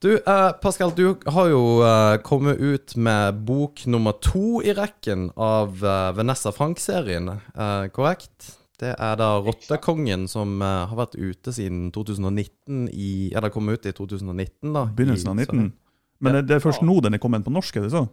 [0.00, 5.30] Du, eh, Pascal, du har jo eh, kommet ut med bok nummer to i rekken
[5.36, 8.54] av eh, Vanessa Frank-serien, eh, korrekt?
[8.78, 13.68] Det er da 'Rottekongen', som eh, har vært ute siden 2019 i Ja, det kom
[13.68, 14.84] ut i 2019, da.
[14.86, 15.72] Begynnelsen av i 19.
[16.20, 16.86] Men det- det är först Ja.
[16.86, 18.08] nu den är kommen på norsk, är det så?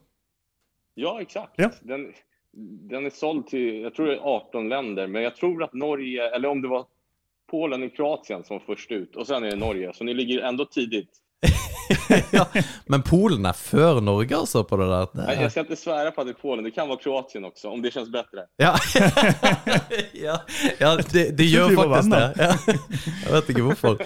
[0.95, 1.53] Ja, exakt.
[1.57, 1.69] Ja.
[1.81, 2.13] Den,
[2.89, 6.35] den är såld till, jag tror det är 18 länder, men jag tror att Norge,
[6.35, 6.85] eller om det var
[7.51, 10.39] Polen och Kroatien som var först ut, och sen är det Norge, så ni ligger
[10.41, 11.09] ändå tidigt.
[12.31, 12.45] ja,
[12.85, 14.87] men Polen er før Norge, altså, på det?
[14.87, 15.37] Det Nej.
[15.41, 17.81] Jag ska inte svära på att det är Polen, det kan vara Kroatien också, om
[17.81, 18.45] det känns bättre.
[18.57, 18.75] Ja,
[20.13, 20.41] ja,
[20.77, 22.33] ja det, det gjør vi var faktisk det.
[22.37, 22.73] Ja.
[23.25, 23.97] Jeg vet ikke hvorfor.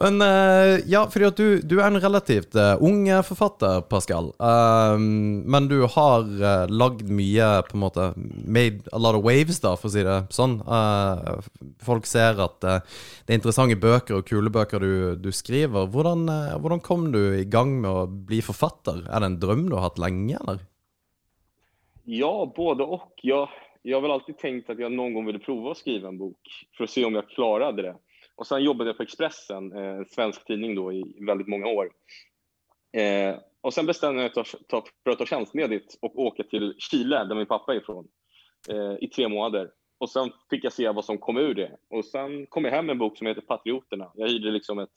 [0.00, 4.32] Men eh, ja, fordi at du, du er en relativt eh, ung forfatter, Pascal.
[4.38, 8.10] Um, men du har uh, lagd mye, på en måte
[8.44, 10.58] Made a lot of waves, da, for å si det sånn.
[10.64, 11.34] Eh,
[11.84, 12.80] folk ser at eh,
[13.24, 15.88] det er interessante bøker og kule bøker du, du skriver.
[15.88, 19.04] Eh, hvordan kom du i gang med å bli forfatter?
[19.06, 20.64] Er det en drøm du har hatt lenge, eller?
[22.04, 23.20] Ja, både och.
[23.22, 23.48] Jag,
[23.82, 26.66] jag har väl alltid tänkt att jag någon gång ville prova att skriva en bok
[26.76, 27.96] för att se om jag klarade det.
[28.36, 31.90] Och sen jobbade jag på Expressen, eh, en svensk tidning då, i väldigt många år.
[32.92, 37.34] Eh, och sen bestämde jag mig för att ta tjänstledigt och åka till Chile, där
[37.34, 38.08] min pappa är ifrån,
[38.68, 39.70] eh, i tre månader.
[39.98, 41.76] Och sen fick jag se vad som kom ur det.
[41.90, 44.12] Och sen kom jag hem med en bok som heter Patrioterna.
[44.14, 44.90] Jag hyrde liksom ett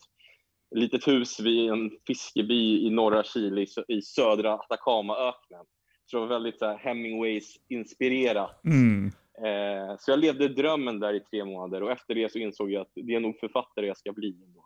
[0.70, 5.64] litet hus vid en fiskeby i norra Chile, i, sö- i södra Atacamaöknen.
[6.06, 8.64] Så det var väldigt så Hemingways-inspirerat.
[8.64, 9.06] Mm.
[9.44, 12.80] Eh, så jag levde drömmen där i tre månader och efter det så insåg jag
[12.80, 14.28] att det är nog författare jag ska bli.
[14.28, 14.64] ändå.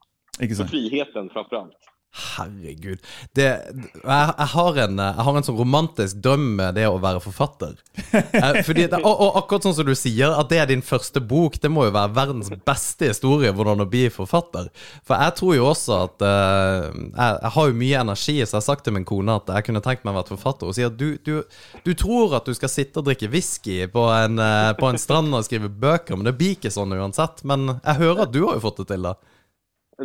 [0.49, 0.71] Så sant?
[0.71, 1.79] friheten framför allt.
[2.13, 2.99] Herregud.
[3.33, 7.23] Det, jeg, jeg, har en, jeg har en sånn romantisk drøm med det å være
[7.25, 7.79] forfatter.
[8.13, 11.23] Eh, Fordi, det- og, og akkurat sånn som du sier, at det er din første
[11.25, 14.69] bok, det må jo være verdens beste historie hvordan å bli forfatter.
[15.09, 18.61] For jeg tror jo også at eh, jeg, jeg har jo mye energi, så jeg
[18.61, 20.69] har sagt til min kone at jeg kunne tenkt meg å være forfatter.
[20.69, 21.41] Og sier at du, du,
[21.89, 25.33] du tror at du skal sitte og drikke whisky på en, eh, på en strand
[25.33, 27.41] og skrive bøker, men det blir ikke sånn uansett.
[27.49, 29.17] Men jeg hører at du har jo fått det til, da.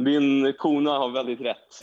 [0.06, 1.74] Din kona har väldigt rätt.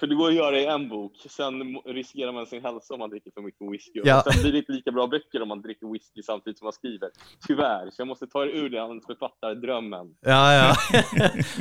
[0.00, 1.12] för det går att göra i en bok.
[1.30, 1.52] Sen
[1.86, 4.00] riskerar man sin hälsa om man dricker för mycket whisky.
[4.04, 4.22] Ja.
[4.26, 6.72] Och sen blir det inte lika bra böcker om man dricker whisky samtidigt som man
[6.72, 7.08] skriver.
[7.46, 7.90] Tyvärr.
[7.90, 10.06] Så jag måste ta er ur den författardrömmen.
[10.20, 10.74] Ja, ja.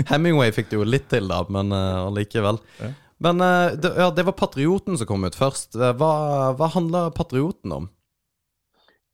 [0.08, 2.58] Hemingway det jo litt til, da, men uh, allikevel.
[2.80, 2.94] Ja.
[3.20, 5.76] Men eh, det, ja, det var Patrioten som kom ut først.
[5.76, 6.12] Eh, Hva,
[6.56, 7.90] hva handler Patrioten om?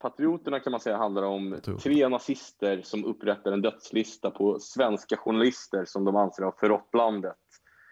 [0.06, 5.86] Patrioterna kan man säga handlar om tre nazister som upprättar en dödslista på svenska journalister
[5.86, 7.36] som de anser har förrått landet.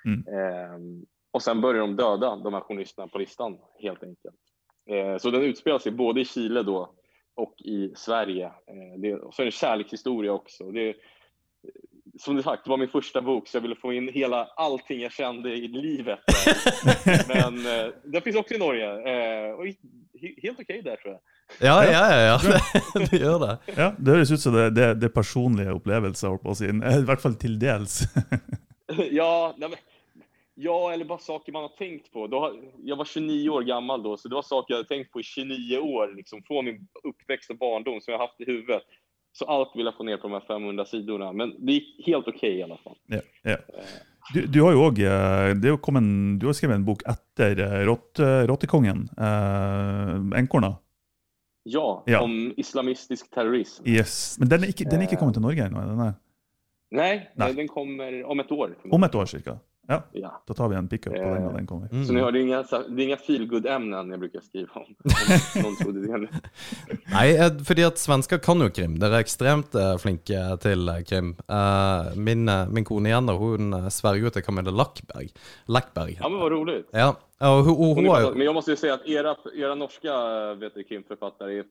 [0.06, 0.28] Mm.
[0.28, 4.35] Ehm, och sen börjar de döda de här journalisterna på listan helt enkelt.
[4.90, 6.94] Eh, så den utspelar sig både i Chile då
[7.35, 8.46] och i Sverige.
[8.46, 10.72] Eh, det, och så är det kärlekshistoria också.
[10.72, 10.96] Det,
[12.19, 15.02] som du sagt, det var min första bok så jag ville få in hela allting
[15.02, 16.19] jag kände i livet.
[17.28, 18.90] Men eh, det finns också i Norge.
[18.90, 21.22] Eh, och he- helt okej där tror jag.
[21.62, 22.19] Ja, ja, ja.
[22.25, 22.38] ja.
[22.94, 23.58] Det, det gjør det.
[23.78, 26.68] Ja, Det høres ut som det, det, det er personlige opplevelser, holdt på å si.
[26.69, 28.03] Eh, I hvert fall til dels.
[29.12, 29.80] Ja, nej men,
[30.56, 32.28] ja, eller bara saker man har tänkt på.
[32.28, 32.53] Då
[32.84, 35.24] jag var 29 år gammal då, så det var saker jag hade tänkt på i
[35.24, 38.81] 29 år, liksom, från min uppväxt och barndom som jag haft i huvudet.
[39.34, 42.28] Så allt vill jag få ner på de här 500 sidorna, men det gick helt
[42.28, 42.96] okej i alla fall.
[43.08, 43.58] Ja, ja.
[44.34, 47.59] Du, du har jo òg det er jo kommet- Du har skrevet en bok etter
[47.59, 49.09] eh, Rott, Rottekongen.
[49.20, 50.75] Uh, Enkorna.
[51.66, 52.22] Ja, Ja.
[52.22, 53.84] om islamistisk terrorism.
[53.88, 54.35] Yes.
[54.40, 55.79] Men den er ikke, den er ikke kommet til Norge ennå?
[55.79, 56.13] er den det?
[56.91, 57.50] Nej, Nej.
[57.50, 58.69] eh, den kommer om ett år.
[58.91, 59.56] Om et år cirka?
[59.88, 60.44] Ja, Ja.
[60.48, 61.88] da tar vi en pickup på den når den kommer.
[61.92, 62.06] Mm.
[62.06, 64.96] Så ni hör, det är inga, det är inga feelgood-ämnen jag brukar skriva om.
[65.56, 66.28] om någon trodde det.
[67.12, 68.96] Nei, eh, fordi at svensker kan jo krim.
[69.00, 71.36] Dere er ekstremt eh, flinke til eh, krim.
[71.48, 75.30] Eh, min, eh, min kone hun eh, sverger jo til Camilla Lackberg.
[75.68, 76.18] Lackberg.
[76.22, 76.90] Ja, men vad roligt.
[76.92, 78.38] Ja, Hon är har jo fantastisk.
[78.38, 80.14] Men jag måste ju säga att era, era norska
[80.54, 81.64] vet du, krimförfattare är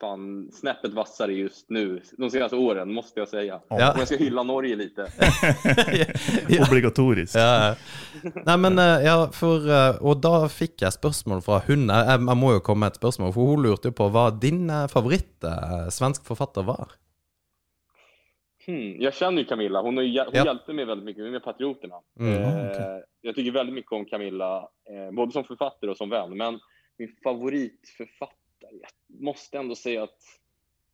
[0.00, 2.00] fan snäppet vassare just nu.
[2.18, 3.60] De senaste åren, måste jag säga.
[3.68, 3.92] Ja.
[3.92, 5.06] Om jag ska hylla Norge lite.
[6.48, 6.64] ja.
[6.68, 7.34] Obligatorisk.
[7.36, 7.74] Ja.
[8.46, 11.86] Nei, men eh, ja, for eh, Og da fikk jeg spørsmål fra hun.
[11.88, 14.64] Jeg, jeg må jo komme med et spørsmål, for hun lurte jo på hva din
[14.70, 16.96] eh, favoritt eh, svensk forfatter var.
[18.66, 19.80] Hmm, jag känner ju Camilla.
[19.82, 20.44] Hon, har hon Ja.
[20.44, 21.94] hjälpte mig väldigt mycket med Patrioterna.
[22.20, 22.42] Mm.
[22.42, 23.02] Eh, okej.
[23.20, 24.56] Jag tycker väldigt mycket om Camilla,
[24.90, 26.36] eh, både som författare och som vän.
[26.36, 26.58] Men
[26.98, 30.18] min favoritförfattare, jag måste ändå säga att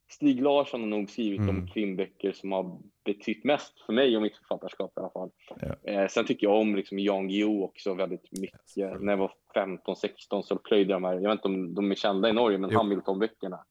[0.08, 1.54] Stig Larsson har nog skrivit Mm.
[1.54, 5.30] de krimböcker som har betytt mest för mig och mitt författarskap i alla fall.
[5.60, 5.90] Ja.
[5.92, 8.76] Eh, sen tycker jag om liksom Jan Guillou också väldigt mycket.
[9.00, 11.94] När jag var 15-16 så plöjde jag de här, jag vet inte om de är
[11.94, 12.70] kända i Norge, men.
[12.76, 13.64] Hamilton-böckerna.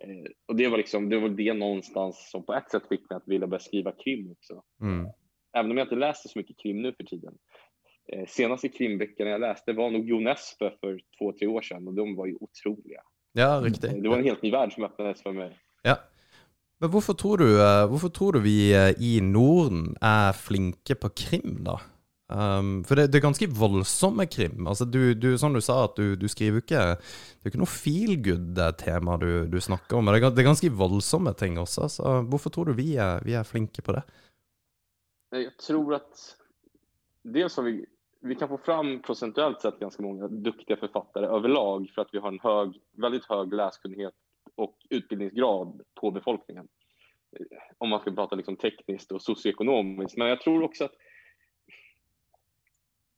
[0.00, 3.16] Eh, och det var liksom, det var det någonstans som på ett sätt fick mig
[3.16, 4.62] att vilja börja skriva krim också.
[4.80, 5.06] Mm.
[5.52, 7.34] även om jag inte läser så mycket krim nu för tiden.
[8.12, 11.94] Eh, senaste krimböckerna jag läste var nog Jo Nesbø för två, tre år sedan och
[11.94, 13.00] de var ju otroliga.
[13.32, 13.90] Ja, riktig.
[13.90, 15.58] Eh, Det var en helt ny värld som öppnades för mig.
[15.82, 15.96] Ja.
[16.80, 21.08] Men hvorfor tror, du, eh, hvorfor tror du vi eh, i Norden er flinke på
[21.08, 21.80] krim, da?
[22.30, 24.66] Um, for det, det er ganske voldsomme krim.
[24.68, 26.98] Altså, du, du, som du sa, at du, du skriver ikke Det
[27.40, 30.04] er jo ikke noe feel good-tema du, du snakker om.
[30.04, 31.88] Men det det er ganske voldsomme ting også.
[31.88, 34.02] Så hvorfor tror du vi er, vi er flinke på det?
[35.30, 36.36] Jag tror att
[37.24, 37.86] dels har vi,
[38.20, 42.28] vi kan få fram procentuellt sett ganska många duktiga författare överlag för att vi har
[42.28, 44.14] en hög, väldigt hög läskunnighet
[44.54, 46.68] och utbildningsgrad på befolkningen.
[47.40, 50.16] Eh, om man ska prata liksom tekniskt och socioekonomiskt.
[50.16, 50.94] Men jag tror också att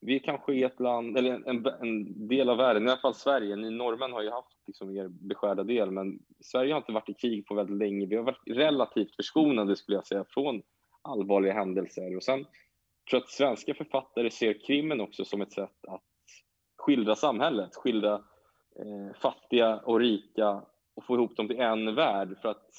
[0.01, 3.57] vi kanske är ett land, eller en, en del av världen, i alla fall Sverige.
[3.57, 7.15] Ni norrmän har ju haft liksom er beskärda del, men Sverige har inte varit i
[7.15, 8.07] krig på väldigt länge.
[8.07, 10.63] Vi har varit relativt förskonade skulle jag säga från
[11.03, 12.17] allvarliga händelser.
[12.17, 12.47] Och sen
[13.11, 16.03] tror att svenska författare ser krimmen också som ett sätt att
[16.77, 18.15] skildra samhället, skildra
[18.77, 20.63] eh, fattiga och rika
[20.95, 22.39] och få ihop dem till en värld.
[22.43, 22.71] För att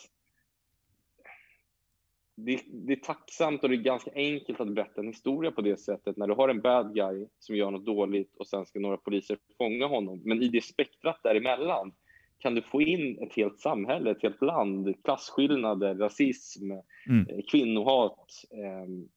[2.35, 5.77] det, det är tacksamt och det är ganska enkelt att berätta en historia på det
[5.77, 8.97] sättet när du har en bad guy som gör något dåligt och sen ska några
[8.97, 10.21] poliser fånga honom.
[10.25, 11.93] Men i det spektrat däremellan
[12.39, 16.71] kan du få in ett helt samhälle, ett helt land, klasskillnader, rasism,
[17.07, 17.27] Mm.
[17.29, 18.31] eh, kvinnohat.
[18.51, 19.09] ehm.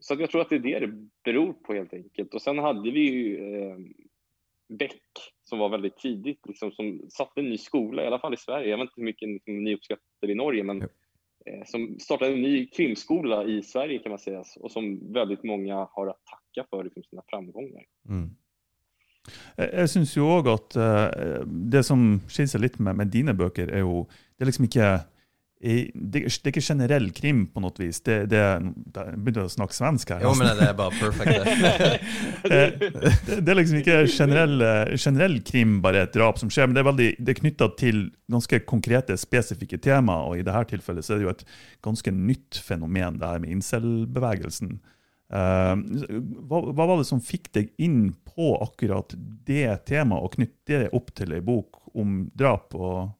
[0.00, 2.34] Så jag tror att det är det det beror på helt enkelt.
[2.34, 3.76] Och sen hade vi ju eh,
[4.78, 5.02] Beck
[5.44, 8.70] som var väldigt tidigt, liksom, som satte en ny skola, i alla fall i Sverige.
[8.70, 12.42] Jag vet inte hur mycket liksom, ni uppskattar i Norge, men eh, som startade en
[12.42, 16.84] ny krimskola i Sverige kan man säga och som väldigt många har att tacka för
[16.84, 17.84] liksom, sina framgångar.
[18.08, 18.30] Mm.
[19.56, 21.42] Jeg, jeg syns jo òg at eh,
[21.74, 24.06] det som skiller seg litt med, med dine bøker, er jo
[24.38, 25.02] Det er liksom ikke i-
[25.60, 27.98] det, det er ikke generell krim på noe vis.
[28.00, 30.22] Det, det, jeg begynte å snakke svensk her.
[30.24, 31.90] Jo, men det er bare perfekt, det.
[32.50, 36.66] Eh, det, det er liksom ikke generell, eh, generell krim, bare et drap som skjer,
[36.66, 38.00] men det er, veldig, det er knytta til
[38.32, 41.44] ganske konkrete, spesifikke tema, og i dette tilfellet så er det jo et
[41.84, 44.72] ganske nytt fenomen, det her med incel-bevegelsen.
[45.30, 45.74] Eh,
[46.48, 49.12] hva, hva var det som fikk deg inn på akkurat
[49.46, 52.72] det temaet, og knytte det opp til ei bok om drap?
[52.80, 53.19] og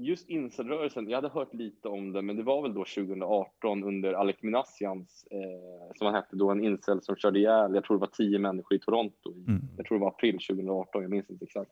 [0.00, 4.12] Just incelrörelsen, jag hade hört lite om det, men det var väl då 2018 under
[4.12, 8.00] Alec Minassians, eh, som han hette då, en incel som körde ihjäl, jag tror det
[8.00, 9.34] var tio människor i Toronto.
[9.36, 9.60] i- Mm.
[9.76, 11.70] Jag tror det var april 2018, jag minns inte exakt.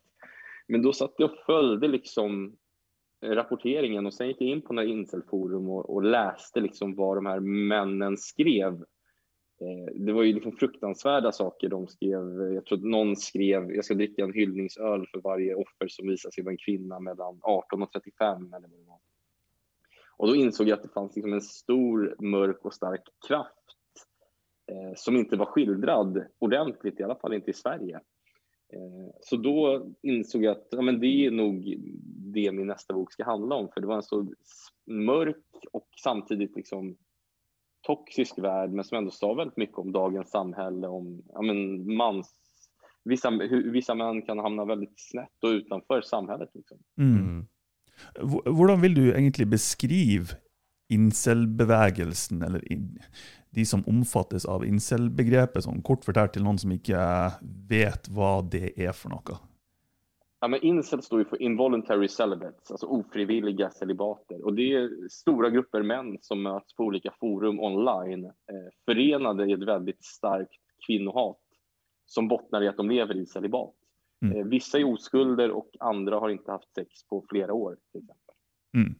[0.67, 2.55] Men då satt jag och följde liksom
[3.21, 7.17] eh, rapporteringen och sen gick jag in på några incelforum och, och läste liksom vad
[7.17, 8.83] de här männen skrev.
[9.61, 12.53] Eh, det var ju liksom fruktansvärda saker de skrev.
[12.53, 16.31] Jag tror att någon skrev, jag ska dricka en hyllningsöl för varje offer som visar
[16.31, 18.99] sig vara en kvinna mellan 18 och 35 eller vad det var.
[20.17, 23.65] Och då insåg jag att det fanns liksom en stor, mörk och stark kraft
[24.71, 27.99] eh, som inte var skildrad ordentligt, i alla fall inte i Sverige.
[28.73, 31.75] Eh, så då insåg jag att ja, men det är nog
[32.33, 34.27] det min nästa bok ska handla om, för det var en så
[34.85, 36.97] mörk och samtidigt liksom
[37.81, 42.31] toxisk värld, men som ändå sa väldigt mycket om dagens samhälle, om ja, men mans,
[43.03, 46.49] vissa, hur vissa män kan hamna väldigt snett och utanför samhället.
[46.53, 46.77] Liksom.
[46.97, 47.17] Mm.
[47.17, 47.45] Mm.
[48.19, 50.27] Hvor- Hvordan vil du egentlig beskrive
[50.89, 52.99] incel-bevegelsen, eller in,
[53.49, 56.97] de som omfattes av incel-begrepet, sånn kort fortalt til noen som ikke
[57.69, 59.37] vet hva det er for noe?
[60.41, 64.45] Ja, men incel står ju för involuntary celibates, alltså ofrivilliga celibater.
[64.45, 68.31] Och det är stora grupper män som möts på olika forum online, eh,
[68.85, 70.51] förenade i ett väldigt starkt
[70.87, 71.39] kvinnohat
[72.05, 73.75] som bottnar i att de lever i celibat.
[74.25, 74.37] Mm.
[74.37, 77.77] Eh, vissa är oskulder och andra har inte haft sex på flera år.
[77.91, 78.35] Till exempel.
[78.77, 78.95] Mm.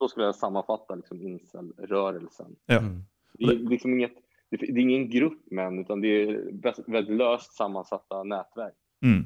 [0.00, 2.56] Då skulle jag sammanfatta liksom incel-rörelsen.
[2.66, 2.78] Ja.
[2.78, 3.02] Mm.
[3.34, 4.14] Det är, liksom inget,
[4.50, 6.26] det är ingen grupp män, utan det är
[6.62, 8.74] väldigt- väldigt löst sammansatta nätverk.
[9.04, 9.24] Mm.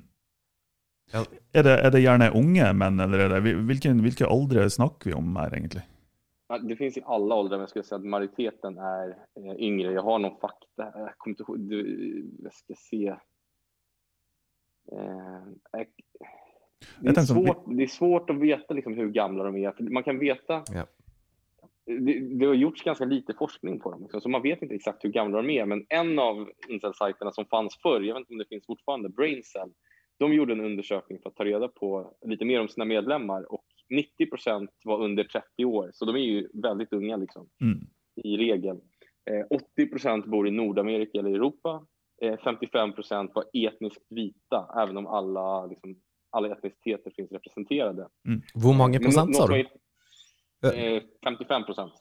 [1.13, 1.25] Ja.
[1.53, 5.15] Er, det, er det gjerne unge menn, eller er det, hvilken, hvilke aldre snakker vi
[5.17, 5.85] om her, egentlig?
[6.63, 9.93] Det finns i alla åldrar, men jag skulle säga att majoriteten är eh, yngre.
[9.93, 10.67] Jag har någon fakta.
[10.77, 11.61] Jag kommer inte ihåg.
[11.61, 13.07] Du, jag ska se.
[14.93, 15.43] Eh,
[17.01, 19.73] det, är svårt, det är svårt att veta liksom hur gamla de är.
[19.73, 20.63] För man kan veta.
[20.73, 20.87] Ja.
[21.85, 25.05] Det, det har gjorts ganska lite forskning på dem, liksom, så man vet inte exakt
[25.05, 25.67] hur gamla de är.
[25.67, 29.73] Men en av incel-sajterna som fanns förr, jag vet inte om det finns fortfarande, Braincell,
[30.19, 33.65] de gjorde en undersökning för att ta reda på lite mer om sina medlemmar och
[33.91, 37.79] 90 procent var under 30 år, så de är ju väldigt unga liksom, Mm.
[38.25, 38.77] i regel.
[39.31, 41.87] Eh, 80 procent bor i Nordamerika eller Europa.
[42.23, 45.97] Eh, 55 procent var etniskt vita, även om alla, liksom,
[46.31, 48.09] alla etniciteter finns representerade.
[48.55, 49.61] Hvor mange Men prosent, nå- sa du?
[50.97, 51.93] Eh, 55 procent.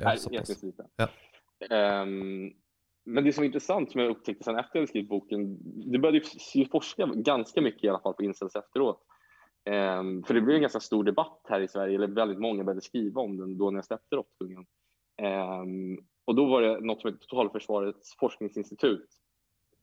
[0.00, 0.26] Nej, såpass.
[0.42, 0.86] etniskt lite.
[0.96, 1.08] Ja.
[1.76, 2.50] Ehm,
[3.04, 5.58] men det som är intressant som jag upptäckte sen efter jag hade skrivit boken,
[5.92, 6.20] det började
[6.54, 9.00] ju forska ganska mycket i alla fall på incels efteråt.
[9.70, 12.80] Um, för det blev en ganska stor debatt här i Sverige, eller väldigt många började
[12.80, 14.66] skriva om den då när jag släppte Råttkungen.
[15.22, 19.08] Um, ehm, och då var det något som heter Totalförsvarets forskningsinstitut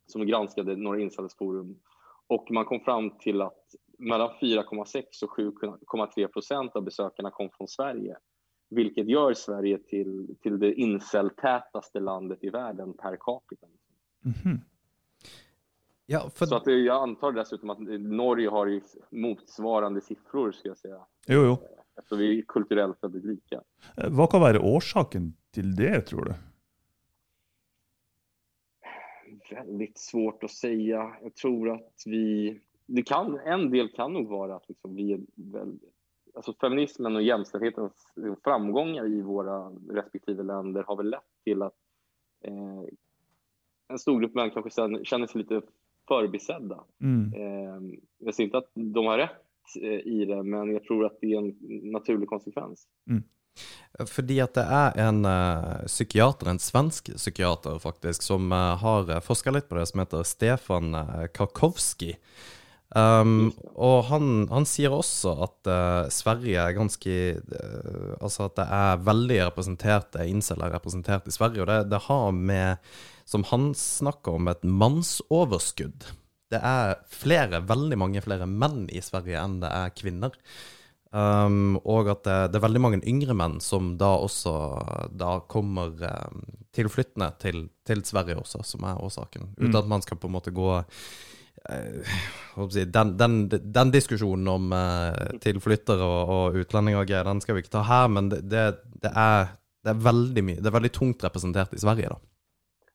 [0.05, 1.79] som granskade några incelsforum
[2.27, 3.65] och man kom fram till att
[3.97, 8.17] mellan 4,6 och 7,3 procent av besökarna kom från Sverige
[8.71, 13.67] vilket gör Sverige till, till det incel-tätaste landet i världen per capita.
[14.21, 14.59] Mhm.
[16.05, 20.99] Ja, för Så att jag antar dessutom att Norge har motsvarande siffror, ska jag säga.
[21.27, 21.57] Jo, jo.
[21.97, 23.61] Eftersom vi är kulturellt väldigt lika.
[23.97, 26.33] Eh, Hva kan være årsaken til det, tror du?
[29.55, 31.15] Väldigt svårt att säga.
[31.21, 32.59] Jag tror att vi...
[32.85, 35.93] Det kan, en del kan nog vara att liksom vi är väldigt...
[36.35, 37.93] Alltså feminismen och jämställdhetens
[38.43, 41.73] framgångar i våra respektive länder har väl lett till att
[42.43, 42.83] eh,
[43.87, 45.61] en stor grupp män kanske känner- känner sig lite
[46.07, 46.83] förbisedda.
[47.01, 47.33] Mm.
[47.33, 49.41] Eh, jag säger inte att de har rätt
[49.81, 51.55] eh, i det, men jag tror att det är en
[51.91, 52.87] naturlig konsekvens.
[54.07, 59.19] Fordi at det er en eh, psykiater, en svensk psykiater faktisk, som eh, har uh,
[59.19, 62.15] forska litt på det, som heter Stefan uh, Karkowski.
[62.91, 68.65] Um, og han, han sier også at eh, Sverige er ganske eh, Altså at det
[68.67, 72.91] er veldig representerte incel er representert i Sverige, og det, det har med,
[73.23, 76.09] som han snakker om, et mannsoverskudd.
[76.51, 80.35] Det er flere, veldig mange flere menn i Sverige enn det er kvinner.
[81.11, 84.53] Um, og at det, det er veldig mange yngre menn som da også
[85.15, 86.43] da kommer um,
[86.75, 89.53] tilflyttende til, til Sverige også, som er årsaken.
[89.55, 89.79] Uten Mm.
[89.79, 90.71] at man skal på en måte gå
[91.69, 97.57] eh, den, den, den diskusjonen om eh, tilflyttere og, og utlendinger og greier, den skal
[97.57, 100.93] vi ikke ta her, men det, det, er, det er veldig mye Det er veldig
[100.97, 102.19] tungt representert i Sverige, da.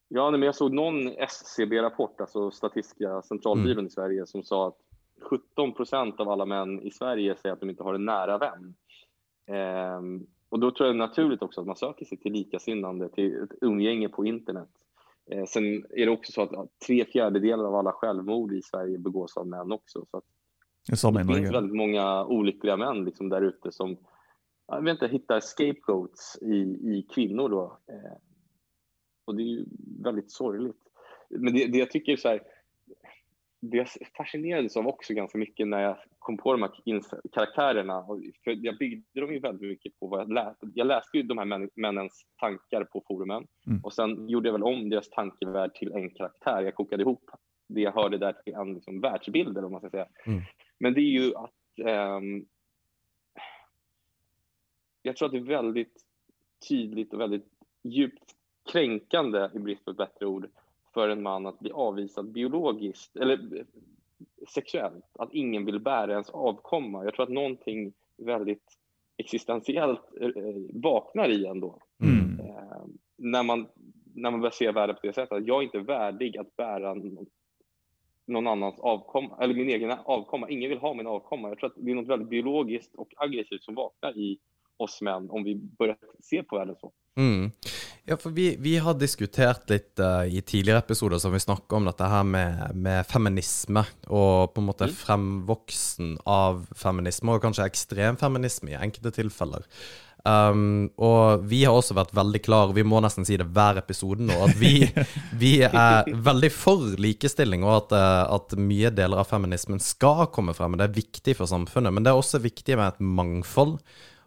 [0.08, 4.76] Ja, men jag såg någon SCB-rapport, alltså Statistiska centralbyrån i Sverige, som sa att
[5.20, 8.74] 17 procent av alla män i Sverige säger att de inte har en nära vän.
[9.46, 13.08] Ehm, och då tror jag det är naturligt också att man söker sig till likasinnande,
[13.08, 14.68] till ett umgänge på internet.
[15.30, 19.36] Eh, sen är det också så att tre fjärdedelar av alla självmord i Sverige begås
[19.36, 20.06] av män också.
[20.10, 20.22] Så
[21.22, 21.60] Det finns Norge.
[21.60, 23.96] väldigt många olyckliga män liksom där ute som
[24.68, 26.56] jag vet inte, hittar scapegoats i,
[26.96, 27.48] i kvinnor.
[27.48, 27.78] Då.
[27.92, 28.16] Eh,
[29.24, 29.64] och det är ju
[30.02, 30.82] väldigt sorgligt.
[31.30, 32.42] Men det, det jag tycker så här,
[33.60, 36.70] det jag fascinerades av också ganska mycket när jag kom på de här
[37.32, 38.06] karaktärerna,
[38.44, 40.70] för jag byggde dem ju väldigt mycket på vad jag läste.
[40.74, 43.80] Jag läste ju de här män, männens tankar på forumen Mm.
[43.84, 46.62] och sen gjorde jag väl om deras tankevärld till en karaktär.
[46.62, 47.30] Jag kokade ihop
[47.68, 50.08] det jag hörde där till en liksom, världsbild, eller vad man ska säga.
[50.78, 52.46] Men det är ju att ehm,
[55.02, 56.02] jag tror att det är väldigt
[56.68, 57.46] tydligt och väldigt
[57.82, 58.34] djupt
[58.72, 60.48] kränkande, i brist på ett bättre ord,
[60.96, 63.64] för en man att bli avvisad biologiskt eller
[64.48, 65.04] sexuellt.
[65.18, 67.04] Att ingen vill bära ens avkomma.
[67.04, 68.78] Jag tror att någonting väldigt
[69.16, 70.30] existentiellt eh,
[70.72, 71.82] vaknar i en då.
[72.02, 72.40] Mm.
[72.40, 72.84] Eh,
[73.16, 73.66] när, man,
[74.14, 75.32] när man börjar se världen på det sättet.
[75.32, 77.26] Att jag är inte värdig att bära någon,
[78.26, 80.48] någon annans avkomma, eller min egen avkomma.
[80.48, 81.48] Ingen vill ha min avkomma.
[81.48, 84.38] Jag tror att det är något väldigt biologiskt och aggressivt som vaknar i
[84.76, 86.92] oss män om vi börjar se på världen så.
[87.16, 87.50] Mm.
[88.06, 91.88] Ja, for vi, vi har diskutert litt eh, i tidligere episoder som vi snakker om
[91.88, 94.94] dette her med, med feminisme, og på en måte Mm.
[94.94, 99.66] fremvoksen av feminisme, og kanskje ekstremfeminisme i enkelte tilfeller.
[100.26, 104.22] Um, og vi har også vært veldig klare, vi må nesten si det hver episode
[104.26, 104.86] nå, at vi,
[105.42, 110.54] vi er veldig for likestilling, og at, eh, at mye deler av feminismen skal komme
[110.54, 110.74] frem.
[110.74, 113.80] og Det er viktig for samfunnet, men det er også viktig med et mangfold.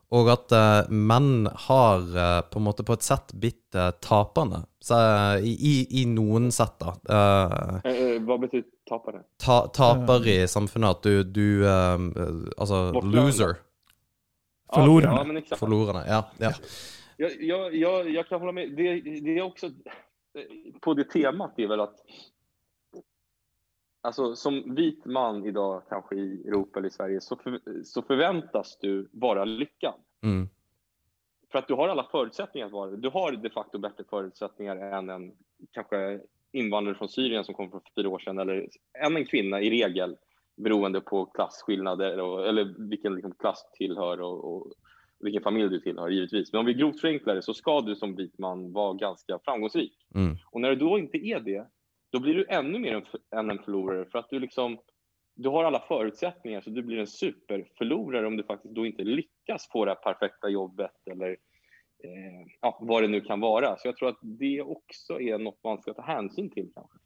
[0.10, 4.64] Og at eh, menn har eh, på en måte på et sett blitt uh, taperne.
[4.82, 6.96] Så, eh, i, i, I noen sett, da.
[7.06, 9.22] Eh, Eh, eh, vad betyder tapare?
[9.38, 10.90] ta, taper i samfunnet.
[10.90, 13.56] At du, du eh, eh, Altså loser.
[14.74, 15.42] Förlorarna.
[15.50, 15.58] Ja.
[15.58, 16.04] Forlorerne.
[16.08, 16.24] Ja.
[16.38, 16.52] ja.
[17.18, 18.72] Jag, jag, jag, jag kan hålla med.
[18.78, 19.72] Det, det är också eh,
[20.82, 21.96] på det temat är väl att
[24.02, 28.78] alltså, som vit man idag, kanske i Europa eller i Sverige, så, för, så förväntas
[28.82, 29.94] du vara lyckad.
[30.24, 30.50] Mm.
[31.52, 32.98] För att du har alla förutsättningar att vara det.
[32.98, 35.32] Du har de facto bättre förutsättningar än en
[35.72, 36.20] kanske
[36.52, 38.70] invandrare från Syrien som kom för fyra år sedan, eller
[39.06, 40.18] än en kvinna i regel,
[40.56, 44.74] beroende på klasskillnader och, eller vilken liksom, klass du tillhör och, och
[45.20, 46.54] vilken familj du tillhör, givetvis.
[46.54, 49.94] Men om vi grovt förenklar det så ska du som vit man vara ganska framgångsrik.
[50.16, 50.38] Mm.
[50.52, 51.68] Och när du då inte är det,
[52.12, 53.04] då blir du ännu mer
[53.36, 54.78] än en förlorare för att du liksom
[55.36, 59.70] du har alla förutsättningar så du blir en superförlorare om du faktiskt då inte lyckas
[59.72, 61.30] få det här perfekta jobbet eller
[62.04, 63.78] eh, ja, vad det nu kan vara.
[63.78, 66.98] Så jag tror att det också är något man ska ta hänsyn till kanske.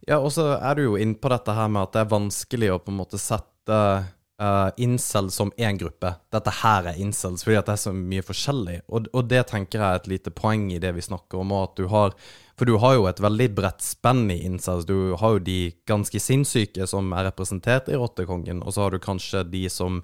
[0.00, 2.70] Ja, och så är du ju inne på detta här med att det är vanskligt
[2.70, 3.96] att på något sätt sätta
[4.40, 6.04] eh, uh, incels som en grupp.
[6.30, 8.82] Detta här är incels, för att det är så mycket olika.
[8.86, 11.76] Och, och det tänker jag är ett litet poäng i det vi snackar om, att
[11.76, 12.12] du har
[12.58, 14.86] For du har jo et veldig bredt spenn i incels.
[14.88, 15.58] Du har jo de
[15.88, 20.00] ganske sinnssyke som er representert i Rottekongen, og så har du kanskje de som,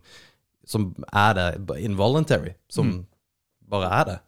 [0.68, 3.06] som er det involuntary, som mm.
[3.72, 4.18] bare er det.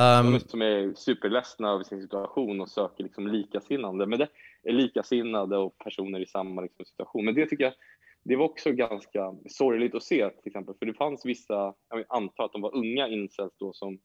[0.00, 4.06] Um, som är superledsna över sin situation och söker liksom likasinnande.
[4.06, 4.28] Men det
[4.62, 7.24] är likasinnade och personer i samma liksom situation.
[7.24, 7.74] Men det tycker jag
[8.22, 12.44] det var också ganska sorgligt att se till exempel, för det fanns vissa, jag antar
[12.44, 13.98] att de var unga incels då som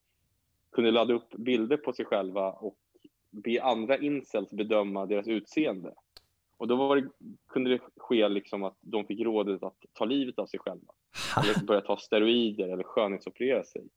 [0.72, 2.76] kunde ladda upp bilder på sig själva och
[3.44, 5.94] be andra incels bedöma deras utseende.
[6.58, 7.10] Och då det,
[7.48, 10.94] kunde det ske liksom att de fick rådet att ta livet av sig själva.
[11.44, 13.90] Eller börja ta steroider eller skönhetsoperera sig.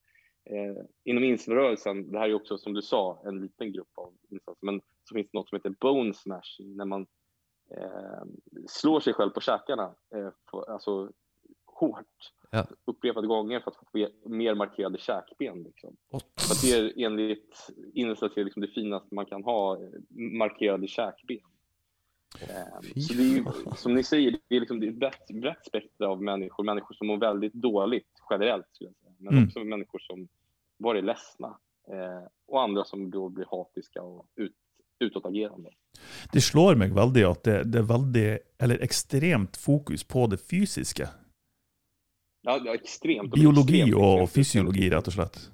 [0.51, 4.59] Eh, inom incelrörelsen, det här är också som du sa en liten grupp av incels,
[4.61, 7.07] men så finns det något som heter bone smashing, när man
[7.71, 8.23] eh,
[8.67, 11.11] slår sig själv på käkarna, eh, för, alltså
[11.81, 12.67] hårt, ja.
[12.85, 15.63] upprepade gånger för att få mer markerade käkben.
[15.63, 15.97] Liksom.
[16.11, 16.21] Oh.
[16.37, 19.89] För det är enligt Insta liksom det finaste man kan ha, eh,
[20.39, 21.39] markerade käkben.
[22.41, 23.45] Eh, så det är ju,
[23.77, 27.07] som ni säger, det är, liksom, är ett brett, brett spektra av människor, människor som
[27.07, 29.13] mår väldigt dåligt generellt, skulle jag säga.
[29.19, 29.47] men mm.
[29.47, 30.29] också människor som
[30.79, 31.59] bara är ledsna
[31.89, 34.53] eh, och andra som då blir hatiska och ut,
[34.99, 35.71] utåtagerande.
[36.33, 41.09] Det slår meg veldig at det, det, er veldig, eller ekstremt fokus på det fysiske.
[42.43, 43.35] Ja, ja extremt.
[43.35, 44.35] Biologi extremt, och extremt.
[44.35, 45.51] fysiologi, rett og slett.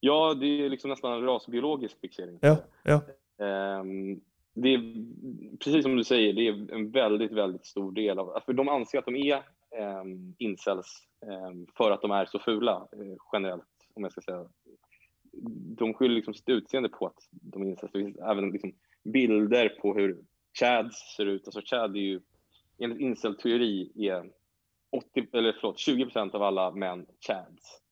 [0.00, 2.38] Ja, det är liksom nästan en rasbiologisk fixering.
[2.40, 3.00] Ja, ja.
[3.80, 4.20] Um,
[4.54, 4.80] det är,
[5.58, 8.40] precis som du säger, det är en väldigt, väldigt stor del av...
[8.46, 9.42] För de anser att de är
[10.00, 14.46] um, incels um, för att de är så fula, uh, generellt, om jag ska säga
[15.78, 17.92] de skyller liksom sitt utseende på att de är incest.
[17.92, 18.72] Det finns även liksom
[19.04, 20.18] bilder på hur
[20.58, 21.46] Chads ser ut.
[21.46, 22.20] Alltså Chad är ju,
[22.78, 24.30] enligt incel-teori är
[24.92, 27.82] 80, eller förlåt, 20 procent av alla män Chads.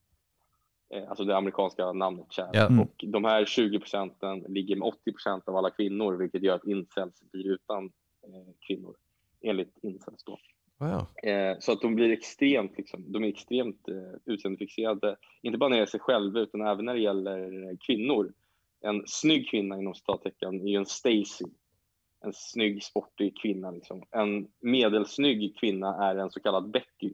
[0.94, 2.50] Eh, alltså det amerikanska namnet Chad.
[2.52, 2.66] Ja.
[2.66, 2.80] Mm.
[2.80, 6.66] Och de här 20 procenten ligger med 80 procent av alla kvinnor, vilket gör att
[6.66, 8.96] incels blir utan eh, kvinnor,
[9.42, 10.38] enligt incels då.
[10.78, 11.30] Wow.
[11.30, 15.76] Eh, så att de blir extremt, liksom, de är extremt eh, utseendefixerade, inte bara när
[15.76, 18.32] det gäller sig själva utan även när det gäller kvinnor.
[18.82, 21.44] En snygg kvinna inom citattecken är ju en Stacy,
[22.24, 23.70] en snygg sportig kvinna.
[23.70, 24.02] Liksom.
[24.10, 27.12] En medelsnygg kvinna är en så kallad Becky.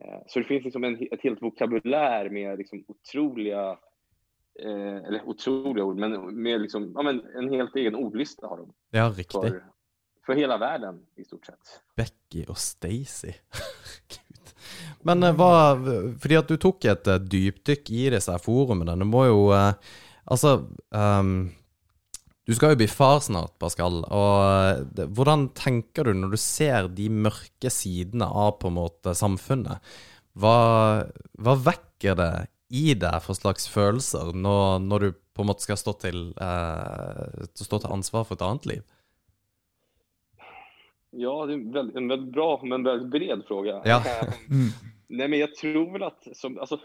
[0.00, 3.78] Eh, så det finns liksom en, ett helt vokabulär med liksom otroliga,
[4.62, 8.72] eh, eller otroliga ord, men med liksom, ja, men en helt egen ordlista har de.
[8.90, 9.40] Ja, riktigt.
[9.40, 9.64] För,
[10.26, 11.82] för hela världen i stort sett.
[11.96, 13.32] Becky och Stacy.
[15.06, 15.76] Men eh, hva
[16.22, 18.08] Fordi at du tok et eh, dypdykk i
[18.42, 18.96] forumene.
[18.96, 19.72] Du må jo eh,
[20.26, 21.52] Altså um,
[22.46, 24.04] Du skal jo bli far snart, Pascal.
[24.06, 29.82] Og hvordan tenker du når du ser de mørke sidene av på en måte samfunnet?
[30.38, 30.58] Hva,
[31.42, 32.30] hva vekker det
[32.70, 37.48] i deg for slags følelser når, når, du på en måte skal stå til, eh,
[37.58, 38.84] stå till ansvar for et annet liv?
[41.16, 43.82] Ja, det är en väldigt bra men väldigt bred fråga.
[43.84, 44.02] Ja.
[44.50, 44.70] Mm.
[45.08, 46.80] Nej, men jag tror väl att som, alltså,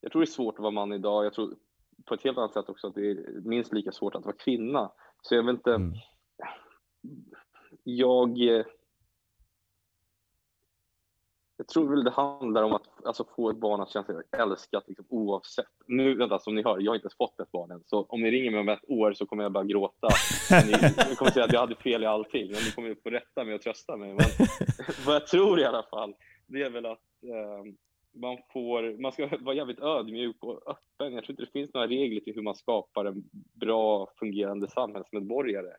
[0.00, 1.24] jag tror det är svårt att vara man idag.
[1.24, 1.54] Jag tror
[2.04, 4.92] på ett helt annat sätt också att det är minst lika svårt att vara kvinna.
[5.22, 5.74] Så jag vet inte.
[5.74, 5.92] Mm.
[7.84, 8.38] Jag
[11.56, 14.84] jag tror väl det handlar om att alltså, få ett barn att känna sig älskat
[14.86, 15.66] liksom, oavsett.
[15.86, 17.82] Nu, vänta, som ni hör, jag har inte ens fått ett barn än.
[17.86, 20.08] Så om ni ringer mig om ett år så kommer jag bara gråta.
[20.50, 20.72] ni,
[21.10, 22.46] ni kommer säga att jag hade fel i allting.
[22.46, 24.14] Men ni kommer få rätta mig och trösta mig.
[24.14, 24.26] Men
[25.06, 26.14] vad jag tror i alla fall,
[26.46, 27.72] det är väl att eh,
[28.14, 31.12] man, får, man ska vara jävligt ödmjuk och öppen.
[31.14, 35.72] Jag tror inte det finns några regler till hur man skapar en bra fungerande samhällsmedborgare.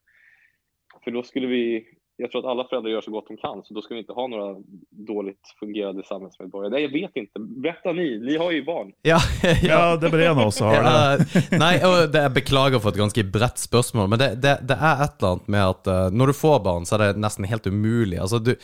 [1.04, 3.73] För då skulle vi jag tror att alla föräldrar gör så gott de kan, så
[3.73, 4.56] då ska vi inte ha några
[4.89, 6.71] dåligt fungerande samhällsmedborgare.
[6.71, 7.39] Nej, jag vet inte.
[7.39, 8.91] Berätta ni, ni har ju barn.
[9.01, 9.56] Ja, ja.
[9.62, 11.58] ja det blir en av oss har det.
[11.58, 15.04] nei, og det, jeg beklager for et ganske bredt spørsmål, men det, det, det, er
[15.04, 17.67] et eller annet med at uh, når du får barn, så er det nesten helt
[17.67, 18.21] umulig.
[18.21, 18.56] Altså, du,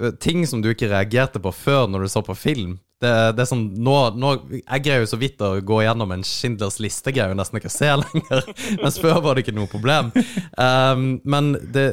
[0.00, 3.44] eh, ting som du ikke reagerte på før når du så på film, det, det,
[3.44, 4.30] er sånn, nå, nå,
[4.62, 7.70] Jeg greier jo så vidt å gå gjennom en Schindlers liste, greier jo nesten ikke
[7.70, 8.54] å se lenger.
[8.82, 10.14] Mens før var det ikke noe problem.
[10.56, 11.90] Um, men det,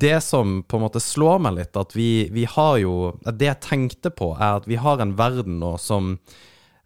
[0.00, 3.64] det som på en måte slår meg litt, at vi, vi har jo Det jeg
[3.66, 6.14] tenkte på, er at vi har en verden nå som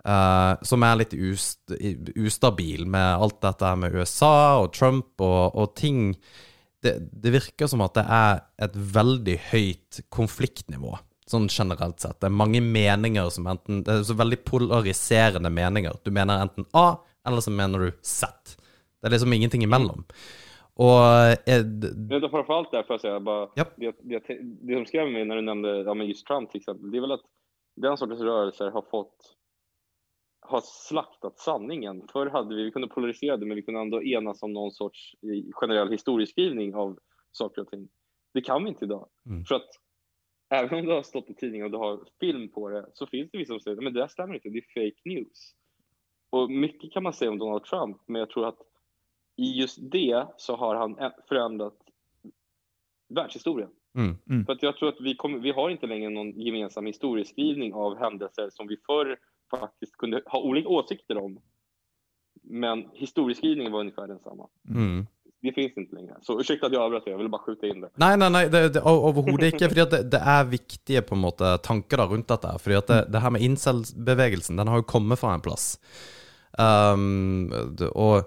[0.06, 1.74] uh, som er litt ust,
[2.16, 6.12] ustabil med alt dette med USA og Trump og, og ting
[6.84, 10.92] det, det virker som at det er et veldig høyt konfliktnivå.
[11.30, 12.18] Sånn generelt sett.
[12.20, 15.96] Det er mange meninger som enten Det er så veldig polariserende meninger.
[16.04, 18.28] Du mener enten A, eller så mener du Z.
[19.00, 20.04] Det er liksom ingenting imellom.
[20.74, 21.48] Och...
[21.48, 21.64] Eh,
[22.08, 23.64] men framförallt där får jag säga, bara, ja.
[23.76, 26.90] det, det, det som skrev mig när du nämnde ja, men just Trump till exempel,
[26.90, 27.24] det är väl att
[27.76, 29.36] den sortens rörelser har fått
[30.46, 32.08] har slaktat sanningen.
[32.12, 35.14] Förr hade vi, vi kunde polarisera det, men vi kunde ändå enas om någon sorts
[35.52, 36.98] generell historieskrivning av
[37.32, 37.88] saker och ting.
[38.34, 39.08] Det kan vi inte idag.
[39.26, 39.44] Mm.
[39.44, 39.68] För att
[40.50, 43.30] även om det har stått i tidningen och du har film på det, så finns
[43.30, 45.54] det vissa som säger att det där stämmer inte, det är fake news.
[46.30, 48.58] Och mycket kan man säga om Donald Trump, men jag tror att
[49.36, 50.96] i just det så har han
[51.28, 51.74] förändrat
[53.08, 53.70] världshistorien.
[53.96, 54.46] Mm, mm.
[54.46, 57.98] För att jag tror att vi, kommer, vi har inte längre någon gemensam historieskrivning av
[57.98, 59.16] händelser som vi förr
[59.50, 61.40] faktiskt kunde ha olika åsikter om.
[62.42, 64.48] Men historieskrivningen var ungefär densamma.
[64.68, 65.06] Mm.
[65.42, 66.14] Det finns inte längre.
[66.22, 67.90] Så ursäkta att jag avbröt jag ville bara skjuta in det.
[67.94, 69.68] Nej, nej, nej, det, det, overhodet ikke.
[69.68, 72.58] fordi det, det, er viktige på en måte tanker da rundt dette.
[72.58, 75.78] fordi at det, det her med incel-bevegelsen, den har jo kommet fra en plass.
[76.58, 77.52] Um,
[77.92, 78.24] og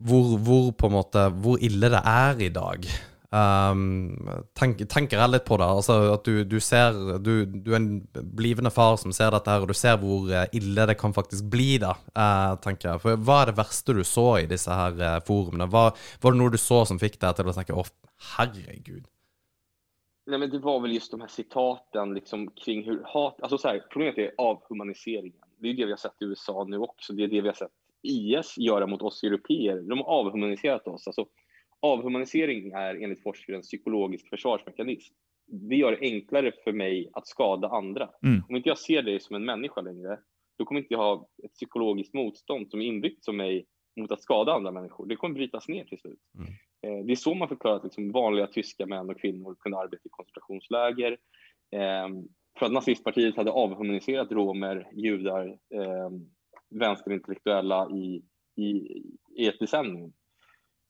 [0.00, 2.88] hvor, hvor, på en måte, hvor ille det er i dag.
[3.28, 4.14] Um,
[4.56, 5.66] tenk, tenker jeg litt på det.
[5.68, 7.90] Altså at du, du ser du, du, er en
[8.38, 11.50] blivende far som ser dette her, og du ser hvor eh, ille det kan faktisk
[11.52, 13.02] bli, da, uh, tenker jeg.
[13.04, 15.68] For hva er det verste du så i disse her uh, forumene?
[15.68, 15.90] Hva,
[16.22, 17.84] var det noe du så som fikk deg til å tenke å,
[18.36, 19.04] herregud?
[20.28, 23.40] Nej, men det var väl just de här citaten liksom, kring hur hat...
[23.42, 25.32] Alltså så här, problemet är avhumaniseringen.
[25.58, 27.12] Det är det vi har sett i USA nu också.
[27.12, 29.80] Det är det vi har sett IS göra mot oss europeer.
[29.80, 31.06] De har avhumaniserat oss.
[31.06, 31.26] Alltså,
[31.80, 35.14] avhumanisering är enligt forskare en psykologisk försvarsmekanism.
[35.46, 38.10] Det gör det enklare för mig att skada andra.
[38.22, 38.42] Mm.
[38.48, 40.18] Om inte jag ser dig som en människa längre,
[40.58, 43.66] då kommer inte jag ha ett psykologiskt motstånd som är inbyggt som mig
[44.00, 45.06] mot att skada andra människor.
[45.06, 46.20] Det kommer brytas ner till slut.
[46.34, 46.50] Mm.
[46.82, 50.02] Eh, det är så man förklarar att liksom vanliga tyska män och kvinnor kunde arbeta
[50.04, 51.18] i koncentrationsläger.
[51.70, 56.30] Ehm, för att nazistpartiet hade avhumaniserat romer, judar, ehm,
[56.70, 58.22] vänsterintellektuella i,
[58.56, 59.02] i,
[59.36, 60.12] i ett decennium.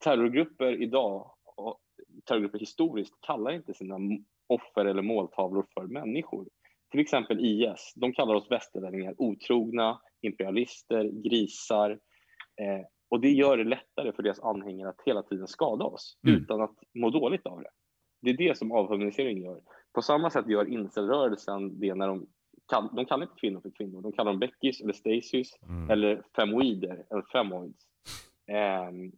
[0.04, 1.80] Terrorgrupper idag, och
[2.24, 3.96] terrorgrupper historiskt, kallar inte sina
[4.46, 6.48] offer eller måltavlor för människor.
[6.90, 11.90] Till exempel IS, de kallar oss västerlänningar otrogna, imperialister, grisar.
[12.60, 16.42] Eh, och det gör det lättare för deras anhängare att hela tiden skada oss mm.
[16.42, 17.70] utan att må dåligt av det.
[18.22, 19.60] Det är det som avhumanisering gör.
[19.92, 22.26] På samma sätt gör incelrörelsen det när de
[22.68, 24.02] kall, de kallar inte kvinnor för kvinnor.
[24.02, 25.90] De kallar dem Beckys eller Stacys mm.
[25.90, 27.88] eller femoider eller femoids.
[28.88, 29.12] Um,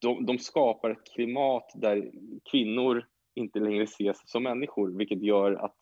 [0.00, 2.12] de, de, skapar ett klimat där
[2.50, 5.76] kvinnor inte längre ses som människor, vilket gör att,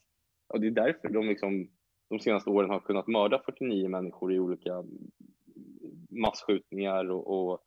[0.48, 1.68] och det är därför de liksom
[2.10, 4.84] de senaste åren har kunnat mörda 49 människor i olika
[6.10, 7.60] massskjutningar och, och,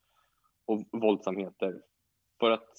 [0.65, 1.82] och våldsamheter.
[2.39, 2.70] För att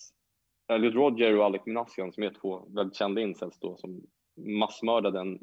[0.68, 5.38] Elliot Roger och Alec Minassian, som är två väldigt kända incels då, som massmördade en,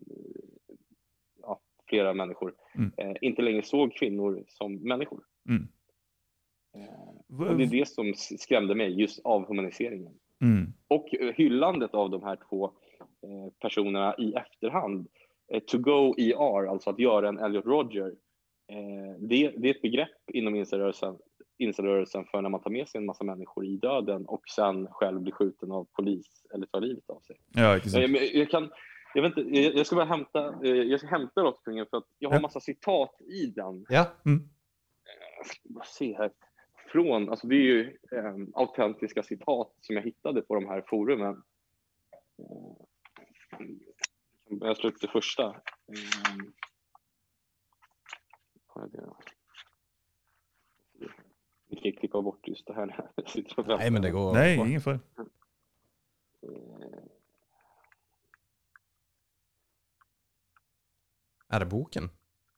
[1.41, 2.91] ja, flera människor, mm.
[2.97, 5.23] eh, inte längre såg kvinnor som människor.
[5.49, 5.67] Mm.
[6.77, 10.13] Eh, och det är det som skrämde mig, just avhumaniseringen.
[10.41, 10.73] Mm.
[10.88, 12.65] Och eh, hyllandet av de här två
[13.21, 15.08] eh, personerna i efterhand.
[15.53, 18.15] Eh, to go ER, alltså att göra en Elliot Roger,
[19.19, 21.17] det, det, är ett begrepp inom incelrörelsen
[21.58, 25.22] incelrörelsen för när man tar med sig en massa människor i döden och sen själv
[25.22, 27.36] blir skjuten av polis eller tar livet av sig.
[27.54, 27.96] Ja, exakt.
[27.96, 28.72] Jag, eh, jag, kan,
[29.13, 32.30] jag, vet inte, jag ska bara hämta, eh, jag ska hämta Rotterdam för att jag
[32.30, 33.86] har en massa citat i den.
[33.89, 34.06] Ja.
[34.26, 34.50] Mm.
[35.38, 36.32] Jag ska bara se här.
[36.92, 41.44] Från, alltså det är ju eh, autentiska citat som jag hittade på de här forumen.
[44.46, 45.46] Jag slår upp det första.
[45.46, 46.44] Eh,
[51.74, 54.34] vi kan klippa bort just det här när jag sitter och Nej, men det går.
[54.34, 55.00] Nej, ingen fara.
[61.48, 62.10] Är det boken?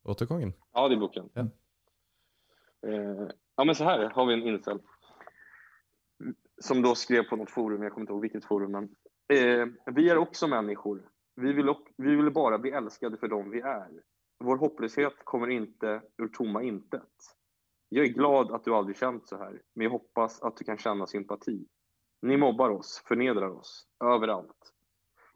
[0.04, 0.54] Återgången?
[0.74, 1.30] Ja, det är boken.
[1.34, 1.42] Ja.
[2.90, 4.80] Eh, ja, men så här har vi en incel
[6.58, 8.84] som då skrev på något forum, jag kommer inte ihåg vilket forum, men
[9.40, 11.10] eh, vi är också människor.
[11.36, 13.90] Vi vill, vi vill bara bli älskade för dem vi är.
[14.40, 17.35] Vår hopplöshet kommer inte ur tomma intet.
[17.96, 20.78] Jag är glad att du aldrig känt så här, men jag hoppas att du kan
[20.78, 21.66] känna sympati.
[22.22, 24.74] Ni mobbar oss, förnedrar oss, överallt.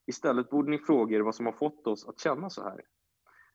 [0.07, 2.81] Istället borde ni fråga er vad som har fått oss att känna så här.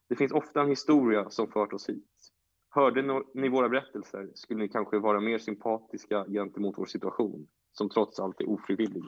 [0.09, 2.33] Det finns ofta en historia som fört oss hit.
[2.71, 8.21] Hörde ni våra berättelser skulle ni kanske vara mer sympatiska gentemot vår situation, som trots
[8.21, 9.05] allt är ofrivillig.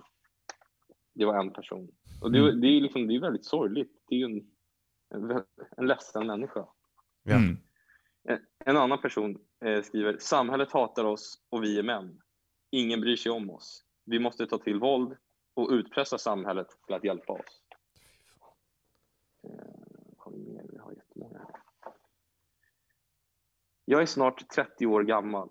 [1.14, 1.88] Det var en person.
[2.22, 2.60] Och det, mm.
[2.60, 4.02] det är, liksom, det är väldigt sorgligt.
[4.08, 4.50] Det är en,
[5.14, 5.42] en,
[5.76, 6.66] en ledsen människa.
[7.28, 7.56] Mm.
[8.28, 12.20] Eh, en, annan person eh, skriver, samhället hatar oss och vi är män.
[12.70, 13.84] Ingen bryr sig om oss.
[14.04, 15.16] Vi måste ta till våld
[15.54, 17.62] och utpressa samhället till att hjälpa oss.
[19.42, 19.50] Eh,
[20.18, 20.66] har vi mer?
[20.72, 21.56] Vi har jättemånga här.
[23.84, 25.48] Jag är snart 30 år gammal.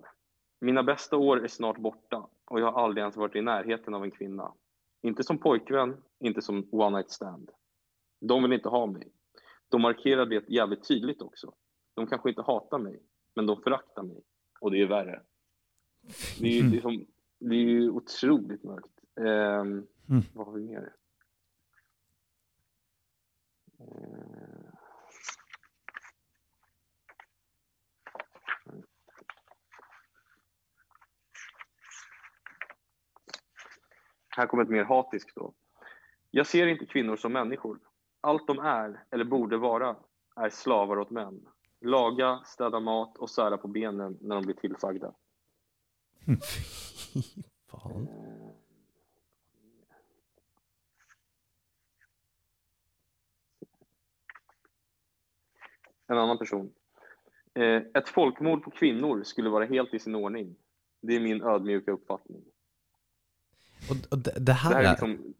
[0.61, 4.03] Mina bästa år är snart borta och jag har aldrig ens varit i närheten av
[4.03, 4.53] en kvinna.
[5.01, 7.51] Inte som pojkvän, inte som one night stand.
[8.21, 9.11] De vill inte ha mig.
[9.69, 11.53] De markerar det jävligt tydligt också.
[11.95, 12.99] De kanske inte hatar mig,
[13.33, 14.23] men de föraktar mig.
[14.59, 15.21] Och det är värre.
[16.39, 17.05] Det är ju, liksom,
[17.39, 18.99] det är ju otroligt mörkt.
[19.15, 19.87] Um, mm.
[20.33, 20.93] Vad har vi mer?
[23.79, 24.73] Uh,
[34.29, 35.53] här kommer ett mer hatiskt då.
[36.31, 37.79] Jag ser inte kvinnor som människor.
[38.21, 39.95] Allt de är, eller borde vara,
[40.35, 41.45] är slavar åt män.
[41.81, 45.13] Laga, städa mat och sära på benen när de blir tillsagda.
[47.67, 48.07] Fan.
[56.07, 56.73] En annan person.
[57.53, 60.55] Eh, ett folkmord på kvinnor skulle vara helt i sin ordning.
[61.01, 62.43] Det är min ödmjuka uppfattning.
[64.11, 65.33] Och det, det här, det här är, liksom,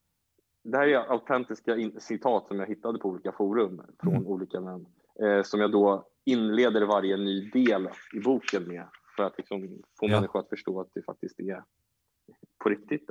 [0.63, 4.28] det här är autentiska citat som jag hittade på olika forum från mm.
[4.28, 4.86] olika män.
[5.21, 10.06] Eh, som jag då inleder varje ny del i boken med för att liksom få
[10.06, 10.16] ja.
[10.16, 11.64] människor att förstå att det faktiskt är
[12.64, 13.10] på riktigt.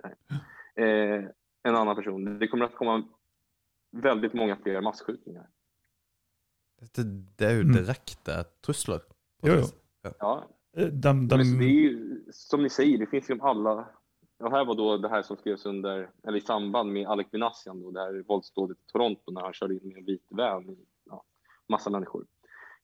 [0.77, 1.25] Eh,
[1.63, 2.39] en annan person.
[2.39, 3.09] Det kommer att komma
[3.91, 5.49] väldigt många fler massskjutningar.
[6.95, 7.03] Det,
[7.37, 8.45] det är ju direkta mm.
[8.67, 9.01] trusler.
[9.43, 9.65] Jo, jo.
[10.03, 10.15] Ja.
[10.19, 10.49] ja.
[10.77, 11.37] Eh, de, de...
[11.37, 13.89] det är ju, som ni säger, det finns ju alla
[14.39, 17.83] och här var då det här som skrevs under, eller i samband med Alec Minassian,
[17.83, 21.25] då, det här våldsdådet i Toronto när han körde in med en vit van, ja,
[21.69, 22.27] massa människor.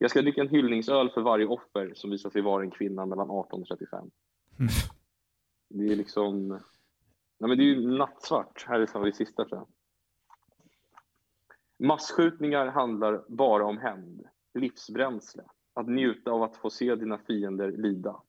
[0.02, 3.30] Jag ska dricka en hyllningsöl för varje offer som visar sig vara en kvinna mellan
[3.30, 3.98] 18 och 35.
[3.98, 4.10] Mm.
[5.68, 6.48] Det är liksom,
[7.38, 8.64] nej men det är ju nattsvart.
[8.68, 9.66] Här är det sista tror jag.
[11.86, 14.22] Massskjutningar handlar bara om hämnd,
[14.54, 15.42] livsbränsle,
[15.74, 18.22] att njuta av att få se dina fiender lida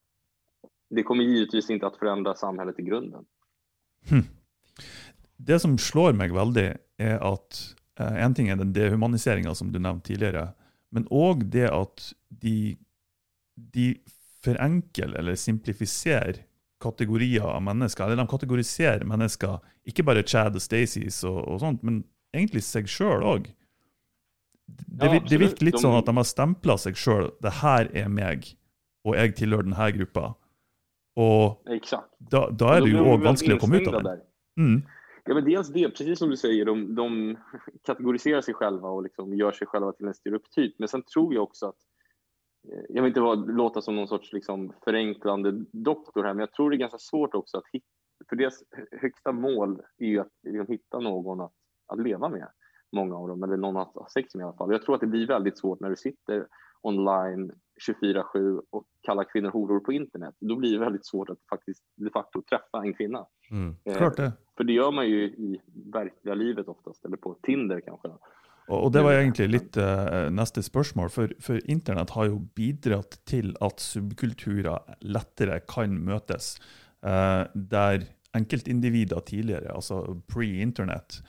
[0.95, 3.25] det kommer givetvis inte att förändra samhället i grunden.
[4.09, 4.23] Hmm.
[5.35, 9.79] Det som slår mig väldigt är att uh, en ting är den dehumaniseringen som du
[9.79, 10.47] nämnde tidigare,
[10.91, 12.77] men också det att de,
[13.55, 13.97] de
[14.43, 16.35] förenklar eller simplificerar
[16.81, 18.05] kategorier av människor.
[18.05, 22.87] Eller de kategoriserar människor, inte bara Chad och Stacys och, och sånt, men egentligen sig
[22.87, 23.51] själv också.
[24.65, 25.77] Det, ja, det virker de...
[25.77, 27.29] som att de har stämplat sig själva.
[27.39, 28.43] Det här är mig
[29.03, 30.33] och jag tillhör den här gruppen.
[31.15, 31.63] Och.
[32.17, 34.19] Då, då är det ju också vanskligt att komma ut av det.
[34.57, 34.81] Mm.
[35.23, 37.37] Ja, men dels det, precis som du säger, de, de
[37.83, 40.75] kategoriserar sig själva och liksom gör sig själva till en stereotyp.
[40.79, 41.77] Men sen tror jag också att,
[42.71, 46.53] eh, jag vill inte vara, låta som någon sorts liksom förenklande doktor här, men jag
[46.53, 47.87] tror det är ganska svårt också att hitta,
[48.29, 51.53] för deras högsta mål är ju att liksom hitta någon att,
[51.87, 52.47] att leva med,
[52.91, 54.71] många av dem, eller någon att ha sex med i alla fall.
[54.71, 56.47] Jag tror att det blir väldigt svårt när du sitter
[56.81, 57.51] online
[57.89, 62.09] 24-7 och kallar kvinnor horor på internet, då blir det väldigt svårt att faktiskt de
[62.09, 63.25] facto träffa en kvinna.
[63.51, 63.75] Mm.
[63.85, 64.33] Eh, Klart det.
[64.57, 65.61] För det gör man ju i
[65.93, 68.07] verkliga livet oftast, eller på Tinder kanske.
[68.67, 73.57] Och det var egentligen lite uh, nästa spörsmål, för, för internet har ju bidragit till
[73.59, 76.61] att subkulturer lättare kan mötas.
[77.05, 81.23] Uh, där enkeltindivider tidigare, alltså pre-internet,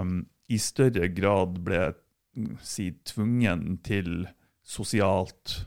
[0.00, 1.94] um, i större grad blev
[2.36, 4.28] mm, si, tvungen till
[4.64, 5.58] socialt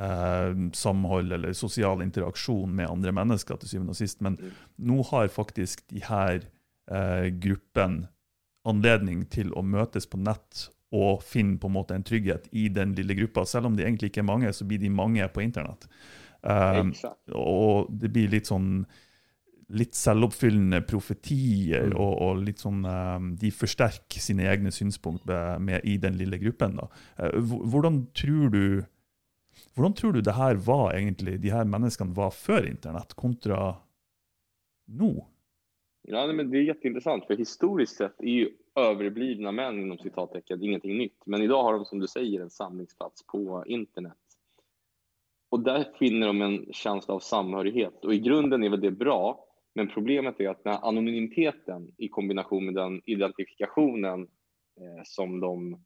[0.00, 4.20] eh, samhold eller social interaktion med andre mennesker, til syvende og sist.
[4.24, 4.56] Men mm.
[4.90, 6.42] nå har faktisk de her
[6.90, 8.06] eh, gruppen
[8.68, 12.96] anledning til å møtes på nett og finne på en måte en trygghet i den
[12.98, 13.44] lille gruppa.
[13.46, 15.86] Selv om de egentlig ikke er mange, så blir de mange på internett.
[16.40, 16.94] Um,
[17.36, 18.86] og det blir litt sånn
[19.70, 21.96] litt selvoppfyllende profetier, mm.
[21.96, 22.82] og, og, litt sånn
[23.38, 26.80] De forsterker sine egne synspunkt med, med, i den lille gruppen.
[26.80, 26.88] da.
[27.20, 28.64] Uh, hvordan tror du
[29.74, 33.76] hvordan tror du det her var egentlig, de her menneskene var før internett, kontra
[34.90, 35.12] nå?
[36.02, 40.98] Ja, men det är jätteintressant, för historiskt sett är ju överblivna män inom citattecken ingenting
[40.98, 41.26] nytt.
[41.26, 44.16] Men idag har de som du säger en samlingsplats på internet.
[45.48, 49.46] Och där finner de en känsla av samhörighet och i grunden är väl det bra.
[49.74, 54.22] Men problemet är att den här anonymiteten i kombination med den identifikationen
[54.80, 55.84] eh, som, de,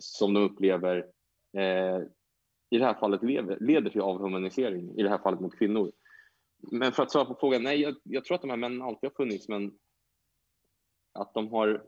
[0.00, 0.96] som de upplever
[1.56, 2.00] eh,
[2.70, 5.92] i det här fallet lever, leder till avhumanisering, i det här fallet mot kvinnor.
[6.72, 9.10] Men för att svara på frågan, nej, jag, jag tror att de här männen alltid
[9.10, 9.78] har funnits, men
[11.12, 11.84] att de har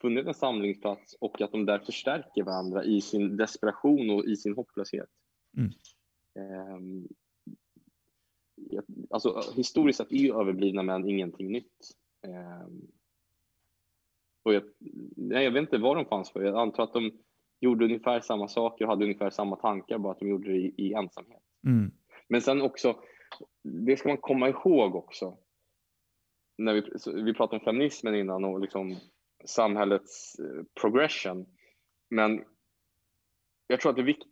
[0.00, 4.56] funnit en samlingsplats och att de där förstärker varandra i sin desperation och i sin
[4.56, 5.08] hopplöshet.
[5.56, 5.70] Mm.
[6.74, 7.08] Um,
[9.10, 11.94] alltså, historiskt sett är ju överblivna män ingenting nytt.
[12.26, 12.68] Eh,
[14.42, 14.62] och jag,
[15.16, 16.42] nej, jag vet inte vad de fanns för.
[16.42, 17.12] Jag antar att de
[17.60, 20.74] gjorde ungefär samma saker och hade ungefär samma tankar, bara att de gjorde det i,
[20.76, 21.42] i ensamhet.
[21.66, 21.90] Mm.
[22.28, 22.96] Men sen också,
[23.62, 25.38] det ska man komma ihåg också.
[26.58, 26.82] När vi,
[27.22, 28.96] vi pratade om feminismen innan och liksom
[29.44, 31.46] samhällets eh, progression.
[32.10, 32.44] Men
[33.66, 34.26] jag tror att vikt,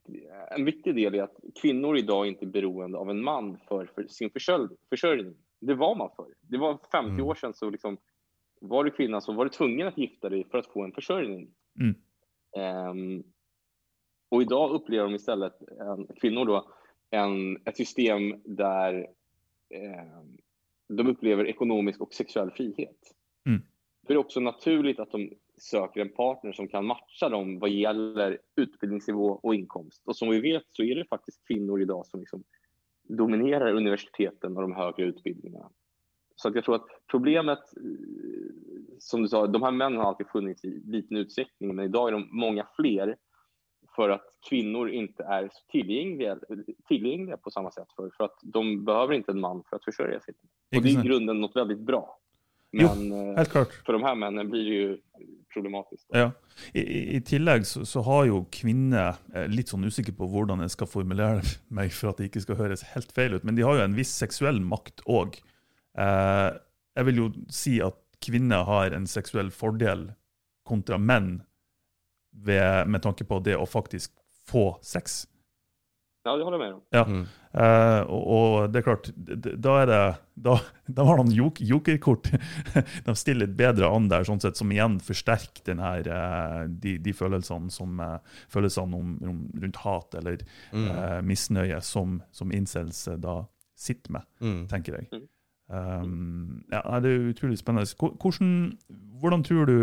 [0.50, 4.06] en viktig del är att kvinnor idag inte är beroende av en man för, för
[4.06, 4.30] sin
[4.90, 5.36] försörjning.
[5.60, 6.34] Det var man förr.
[6.40, 7.24] Det var 50 mm.
[7.24, 7.96] år sedan så liksom,
[8.60, 11.50] var du kvinna så var du tvungen att gifta dig för att få en försörjning.
[11.80, 11.94] Mm.
[12.90, 13.24] Um,
[14.28, 16.72] och idag upplever de istället, en, kvinnor då,
[17.10, 18.94] en, ett system där
[19.70, 20.22] eh,
[20.88, 23.14] de upplever ekonomisk och sexuell frihet.
[23.46, 23.62] Mm.
[24.08, 28.38] Är det också naturligt att de söker en partner som kan matcha dem vad gäller
[28.56, 30.02] utbildningsnivå och inkomst.
[30.04, 32.44] Och som vi vet så är det faktiskt kvinnor idag som liksom
[33.08, 35.70] dominerar universiteten och de högre utbildningarna.
[36.36, 37.82] Så att jag tror att problemet, eh,
[38.98, 42.12] som du sa, de här männen har alltid funnits i liten utsträckning, men idag är
[42.12, 43.16] de många fler
[43.96, 46.38] för att kvinnor inte är tillgängliga,
[46.88, 50.20] tillgängliga på samma sätt för, för att de behöver inte en man för att försörja
[50.20, 50.34] sig.
[50.76, 52.18] Och det är i grunden något väldigt bra.
[52.74, 53.72] Men jo, klart.
[53.86, 54.98] för de här männen blir det ju
[55.54, 56.06] problematiskt.
[56.12, 56.30] Ja.
[56.72, 59.18] I, i tillegg så, så, har jo kvinner
[59.50, 61.42] Litt sånn usikker på hvordan jeg skal formulere
[61.74, 63.96] meg for at det ikke skal høres helt feil ut, men de har jo en
[63.96, 65.38] viss seksuell makt òg.
[65.98, 66.50] Eh,
[66.94, 70.08] jeg vil jo si at kvinner har en seksuell fordel
[70.66, 71.42] kontra menn
[72.34, 74.14] ved, med tanke på det å faktisk
[74.48, 75.24] få sex.
[76.24, 76.82] Ja, det håller jag med om.
[76.90, 77.04] Ja.
[77.04, 77.24] Mm.
[77.54, 79.98] Uh, og, og, det er klart, da er det
[80.44, 80.54] Da,
[80.90, 82.30] da har de jok, jokerkort.
[83.06, 86.96] de stiller litt bedre an der, sånn sett, som igjen forsterker den her, uh, de,
[87.04, 88.16] de, følelsene, som, uh,
[88.50, 90.88] følelsene om, om, rundt hat eller mm.
[91.28, 93.42] misnøye som, som incels da
[93.78, 94.58] sitter med, mm.
[94.72, 95.12] tenker jeg.
[95.12, 95.28] Mm.
[95.68, 97.86] Um, ja, det utrolig spennende.
[98.00, 98.50] Hvordan,
[99.20, 99.78] hvordan tror du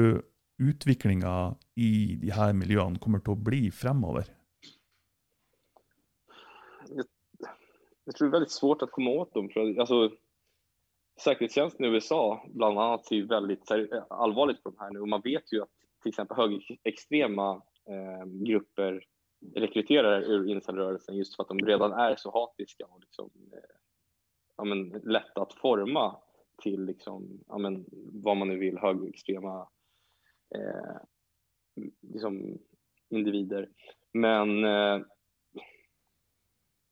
[0.61, 4.27] utviklinga i de her miljøene kommer å bli fremover?
[8.11, 9.49] Jag tror det är väldigt svårt att komma åt dem.
[9.49, 10.11] För, alltså,
[11.19, 15.21] säkerhetstjänsten i USA bland annat ser väldigt eh, allvarligt på de här nu och man
[15.21, 15.69] vet ju att
[16.01, 19.03] till exempel högerextrema eh, grupper
[19.55, 23.75] rekryterar ur insiderrörelsen just för att de redan är så hatiska och liksom, eh,
[24.57, 26.17] ja, men, lätta att forma
[26.63, 27.85] till liksom, ja, men,
[28.23, 29.67] vad man nu vill, högerextrema
[30.55, 30.97] eh,
[32.01, 32.57] liksom,
[33.09, 33.69] individer.
[34.13, 35.01] Men eh,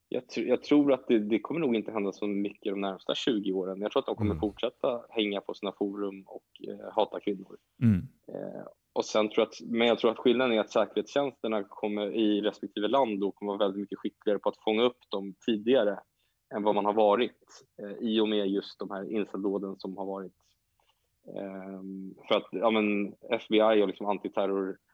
[0.10, 3.52] jag, jag, tror att det, det, kommer nog inte hända så mycket de närmsta 20
[3.52, 3.82] åren.
[3.82, 4.40] Jag tror att de kommer mm.
[4.40, 7.58] fortsätta hänga på sina forum och eh, hata kvinnor.
[7.82, 8.08] Mm.
[8.28, 12.16] Eh, och sen tror jag att, men jag tror att skillnaden är att säkerhetstjänsterna kommer
[12.16, 16.00] i respektive land då kommer vara väldigt mycket skickligare på att fånga upp dem tidigare
[16.56, 20.06] än vad man har varit eh, i och med just de här inceldåden som har
[20.06, 20.34] varit.
[21.38, 24.89] Ehm, för att ja, men FBI och liksom antiterror Eh,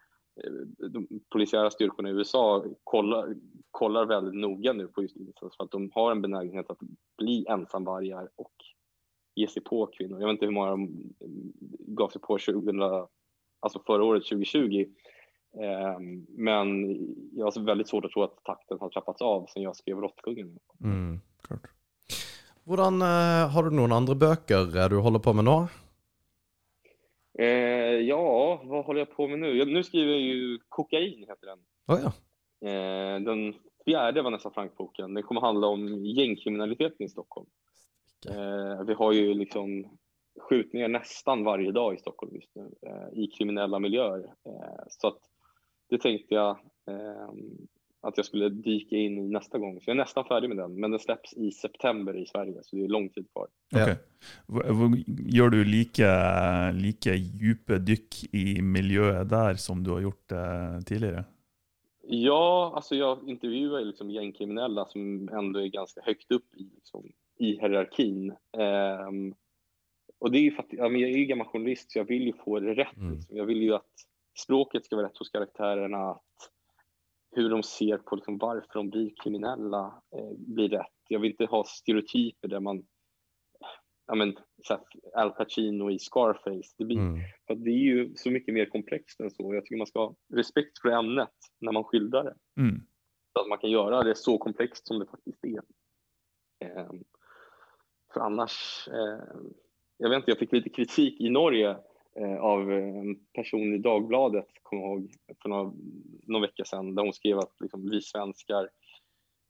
[0.90, 3.36] de polisiära styrkorna i USA kollar,
[3.72, 6.80] kollar väldigt noga nu på just incels för att de har en benägenhet att
[7.18, 8.54] bli ensamvargar och
[9.36, 10.20] ge sig på kvinnor.
[10.20, 11.14] Jag vet inte hur många de
[11.88, 12.82] gav sig på 2000,
[13.60, 14.86] alltså förra året 2020.
[15.62, 16.68] Eh, men
[17.32, 20.60] jag har väldigt svårt att tro att takten har trappats av sen jag skrev Råttkungen.
[20.84, 21.62] Mm, klart.
[22.64, 25.85] Hvordan, eh, har du noen andre bøker du håller på med nu?
[27.40, 29.66] Eh, ja, vad håller jag på med nu?
[29.66, 31.60] nu skriver jag ju Kokain, heter den.
[31.88, 32.12] Oh, ja.
[32.70, 33.54] eh, den
[33.86, 35.14] fjärde Vanessa Frank-boken.
[35.14, 37.48] Den kommer handla om gängkriminaliteten i Stockholm.
[38.30, 39.98] Eh, vi har ju liksom
[40.40, 44.34] skjutningar nästan varje dag i Stockholm just nu eh, i kriminella miljöer.
[44.46, 45.20] Eh, så att
[45.90, 46.50] det tänkte jag
[46.88, 47.30] eh,
[48.08, 49.82] att jag skulle dyka in i nästa gång.
[49.82, 52.76] Så jag är nästan färdig med den, men den släpps i september i Sverige, så
[52.76, 53.48] det är lång tid kvar.
[53.72, 53.96] Okay.
[55.26, 56.12] Gör du lika,
[56.72, 61.24] lika djupa dyk i miljöer där som du har gjort eh, tidigare?
[62.08, 67.52] Ja, alltså jag intervjuar liksom gängkriminella som ändå är ganska högt upp i, liksom, i
[67.52, 68.34] hierarkin.
[69.08, 69.36] Um,
[70.20, 72.06] och det är ju för att, ja, men jag är ju gammal journalist så jag
[72.06, 72.98] vill ju få det rätt.
[72.98, 73.14] Mm.
[73.14, 73.38] Liksom.
[73.38, 73.92] Jag vill ju att
[74.38, 76.52] språket ska vara rätt hos karaktärerna, att
[77.36, 80.94] hur de ser på liksom varför de blir kriminella eh, blir rätt.
[81.08, 82.86] Jag vill inte ha stereotyper där man,
[84.08, 84.38] ja men,
[85.14, 86.76] Al Pacino i Scarface.
[86.78, 87.20] Det, blir, mm.
[87.48, 89.54] för det är ju så mycket mer komplext än så.
[89.54, 92.62] Jag tycker man ska ha respekt för ämnet när man skildrar det.
[92.62, 92.82] Mm.
[93.34, 95.62] Så att man kan göra det så komplext som det faktiskt är.
[96.60, 96.92] Eh,
[98.14, 99.20] för annars, eh,
[99.98, 101.78] jag vet inte, jag fick lite kritik i Norge
[102.20, 105.12] Eh, av en person i Dagbladet, kommer jag ihåg,
[105.42, 105.74] för några,
[106.28, 108.70] någon vecka sedan, där hon skrev att liksom, vi svenskar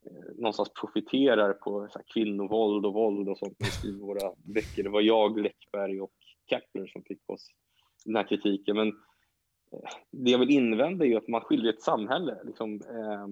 [0.05, 4.84] eh, någonstans profiterar på så här, kvinnovåld och våld och sånt i våra böcker.
[4.84, 6.13] Det var jag, Läckberg och
[6.49, 7.47] Kepler som fick oss
[8.05, 8.76] den här kritiken.
[8.76, 8.88] Men
[9.72, 12.43] eh, det jag vill invända är ju att man skildrar ett samhälle.
[12.43, 13.28] Liksom, eh,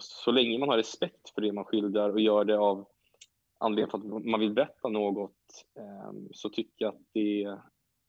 [0.00, 2.88] så länge man har respekt för det man skildrar och gör det av
[3.58, 7.58] anledning för att man vill berätta något eh, så tycker jag att det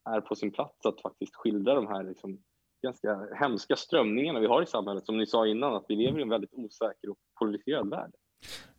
[0.09, 2.43] är på sin plats att faktiskt skildra de här liksom,
[2.83, 5.05] ganska hemska strömningarna vi har i samhället.
[5.05, 8.11] Som ni sa innan, att vi lever i en väldigt osäker och polariserad värld.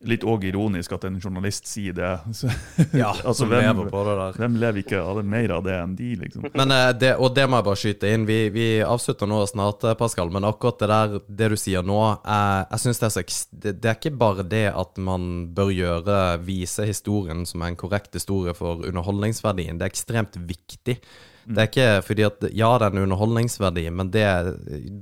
[0.02, 2.10] Litt òg ironisk at en journalist sier det.
[2.34, 2.48] Så,
[2.90, 4.38] Ja, altså, hvem, lever på det der.
[4.40, 6.48] hvem lever ikke av det mer av det enn de, liksom?
[6.58, 8.26] Men eh, det, Og det må jeg bare skyte inn.
[8.26, 12.00] Vi, vi avslutter nå snart, eh, Pascal, men akkurat det der det du sier nå
[12.18, 15.70] eh, Jeg synes det er så det, det er ikke bare det at man bør
[15.70, 19.78] gjøre vise historien som er en korrekt historie for underholdningsverdien.
[19.78, 20.98] Det er ekstremt viktig.
[21.44, 24.26] Det er ikke fordi at Ja, det er en underholdningsverdi, men det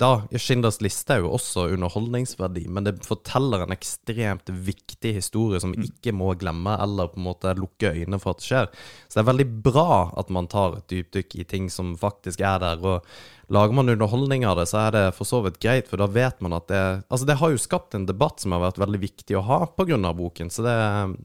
[0.00, 5.74] da Schindlers liste er jo også underholdningsverdi, men det forteller en ekstremt viktig historie som
[5.74, 8.70] vi ikke må glemme, eller på en måte lukke øynene for at det skjer.
[9.08, 12.62] Så det er veldig bra at man tar et dypdykk i ting som faktisk er
[12.62, 12.80] der.
[12.80, 13.04] og
[13.50, 16.38] Lager man underholdning av det, så er det for så vidt greit, for da vet
[16.44, 19.36] man at det Altså, det har jo skapt en debatt som har vært veldig viktig
[19.36, 20.76] å ha på grunn av boken, så det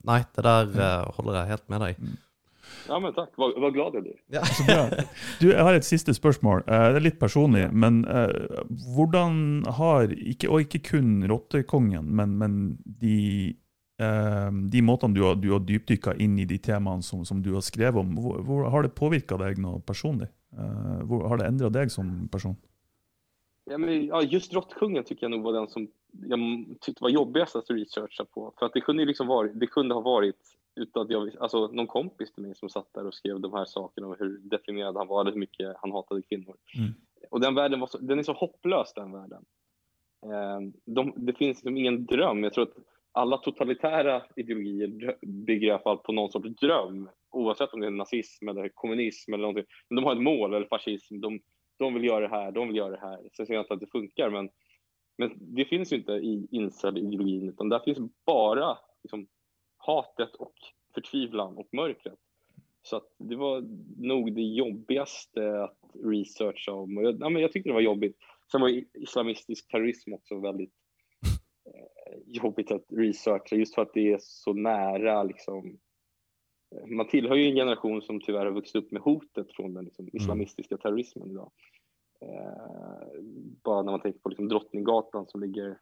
[0.09, 2.07] Nei, det der eh, holder jeg helt med deg.
[2.87, 3.29] Ja, men tack.
[3.37, 4.41] Vad, vad glad jag blir.
[4.43, 5.03] Så bra.
[5.39, 6.63] Du, jeg har et siste spørsmål.
[6.67, 7.67] Eh, Det er litt personlig.
[7.73, 8.61] Men eh,
[8.95, 13.55] hvordan har, ikke, og ikke kun Rottekongen, men, men de,
[14.01, 17.53] eh, de måtene du har, du har dypdykka inn i de temaene som, som du
[17.55, 20.29] har skrevet om, hvor, hvor har det påvirka deg noe personlig?
[20.55, 22.55] Eh, Hvor, har det endra deg som person?
[23.65, 25.87] Ja, men, ja, just Råttkungen tycker jag nog var den som
[26.29, 26.39] jag
[26.81, 28.53] tyckte var jobbigast att researcha på.
[28.59, 30.37] För att det kunde, liksom varit, det kunde ha varit
[30.75, 33.65] utan att jag, alltså, någon kompis till mig som satt där och skrev de här
[33.65, 36.55] sakerna och hur deprimerad han var, hur mycket han hatade kvinnor.
[36.77, 36.93] Mm.
[37.29, 39.45] Och den världen var så, den är så hopplös den världen.
[40.25, 42.43] Eh, de, det finns liksom ingen dröm.
[42.43, 42.77] Jag tror att
[43.11, 47.09] alla totalitära ideologier bygger i alla fall på någon sorts dröm.
[47.29, 49.65] Oavsett om det är nazism eller kommunism eller någonting.
[49.89, 51.19] Men de har ett mål, eller fascism.
[51.19, 51.39] De,
[51.79, 53.29] de vill göra det här, de vill göra det här.
[53.33, 54.49] Sen säger jag inte att det funkar, men,
[55.17, 59.27] men det finns ju inte i incel-ideologin, utan där finns bara liksom,
[59.85, 60.53] hatet och
[60.93, 62.19] förtvivlan och mörkret.
[62.81, 63.61] Så det var
[63.97, 66.97] nog det jobbigaste att researcha om.
[66.97, 68.17] Jag, ja, men jag tyckte det var jobbigt.
[68.51, 70.73] Sen var islamistisk terrorism också väldigt
[71.65, 75.23] eh, jobbigt att researcha, just för att det är så nära.
[75.23, 75.77] Liksom.
[76.87, 80.09] Man tillhör ju en generation som tyvärr har vuxit upp med hotet från den liksom,
[80.13, 81.51] islamistiska terrorismen idag.
[82.21, 83.21] Eh,
[83.63, 85.77] bara när man tänker på liksom, Drottninggatan som ligger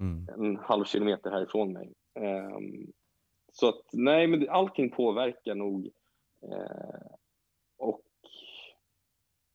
[0.00, 0.28] Mm.
[0.28, 1.92] en halv kilometer härifrån mig.
[2.14, 2.92] Ehm,
[3.52, 5.90] så att nej, men allting påverkar nog.
[6.42, 7.12] Eh,
[7.78, 8.02] och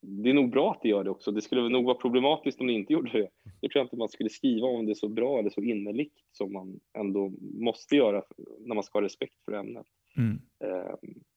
[0.02, 1.32] det är nog bra att det gör det också.
[1.32, 3.30] Det skulle nog vara problematiskt om det inte gjorde det.
[3.62, 6.80] Jag tror inte man skulle skriva om det så bra eller så innerligt som man
[6.98, 8.24] ändå måste göra
[8.60, 9.86] när man ska ha respekt för ämnet.
[10.18, 10.42] Mm.
[10.90, 11.28] Faktiskt.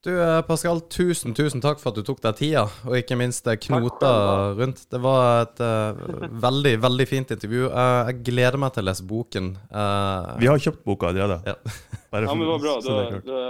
[0.00, 3.44] Du eh, Pascal, tusen tusen takk for at du tok deg tida, og ikke minst
[3.52, 4.12] eh, knota
[4.56, 4.86] rundt.
[4.88, 6.00] Det var et eh,
[6.46, 7.66] veldig, veldig fint intervju.
[7.68, 9.50] Eh, jeg gleder meg til å lese boken.
[9.68, 11.42] Eh, Vi har kjøpt boka allerede.
[11.44, 11.58] Ja.
[12.14, 12.78] Bare Ja, for- men bra.
[12.80, 13.28] det er klart.
[13.28, 13.42] då,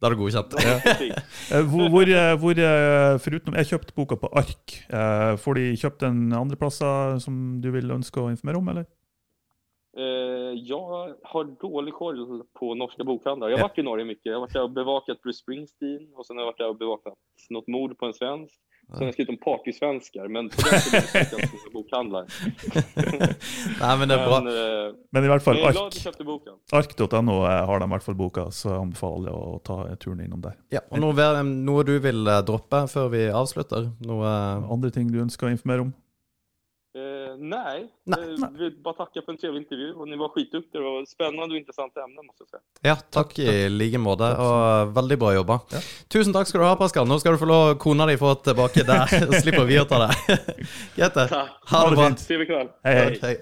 [0.00, 0.56] da er det godkjent.
[0.56, 0.58] då,
[1.52, 2.14] Eh, Hvor, hvor,
[2.46, 4.78] hvor, eh, foruten Jeg kjøpte boka på ark.
[5.44, 8.88] Får de kjøpt den andre plasser som du vil ønske å informere om, eller?
[9.98, 10.02] Eh,
[10.72, 13.50] jag har dålig koll på norska bokhandlare.
[13.50, 13.68] Jag har Ja.
[13.68, 14.26] varit i Norge mycket.
[14.26, 16.76] Jag har varit där och bevakat Bruce Springsteen och sen har jag varit där och
[16.78, 17.14] bevakat
[17.50, 18.54] något mord på en svensk.
[18.86, 22.26] Sen har jag skrivit om partysvenskar, men på den tiden jag inte bokhandlare.
[23.80, 24.40] Nei, men det er bra.
[24.40, 26.52] Men, eh, Men i men fall jag är glad att du köpte boken.
[26.72, 30.40] Ark.no eh, har de i hvert fall boka, så jeg anbefaler å ta turen innom
[30.42, 30.56] der.
[30.74, 33.90] Ja, og noe, noe du vil eh, droppe før vi avslutter?
[34.06, 34.26] Noe
[34.70, 35.94] Andre ting du ønsker å informere om?
[36.94, 40.82] Eh, nej, Nej, eh, vill bara tacka för en trevlig intervju och ni var skitduktiga.
[40.82, 42.60] Det var spännande och intressant ämne måste jag säga.
[42.80, 45.60] Ja, takk i like måte, og veldig bra jobba.
[45.70, 45.78] Ja.
[46.08, 47.06] Tusen takk skal du ha, Pascal.
[47.06, 50.10] Nå skal du få lov kona di få tilbake der, så slipper vi ta det.
[50.96, 51.28] Greit, det.
[51.28, 51.56] Tack.
[51.70, 52.10] Ha det bra.
[52.26, 52.68] Trevlig kväll.
[52.82, 53.18] Hej, hej.
[53.22, 53.36] Hei.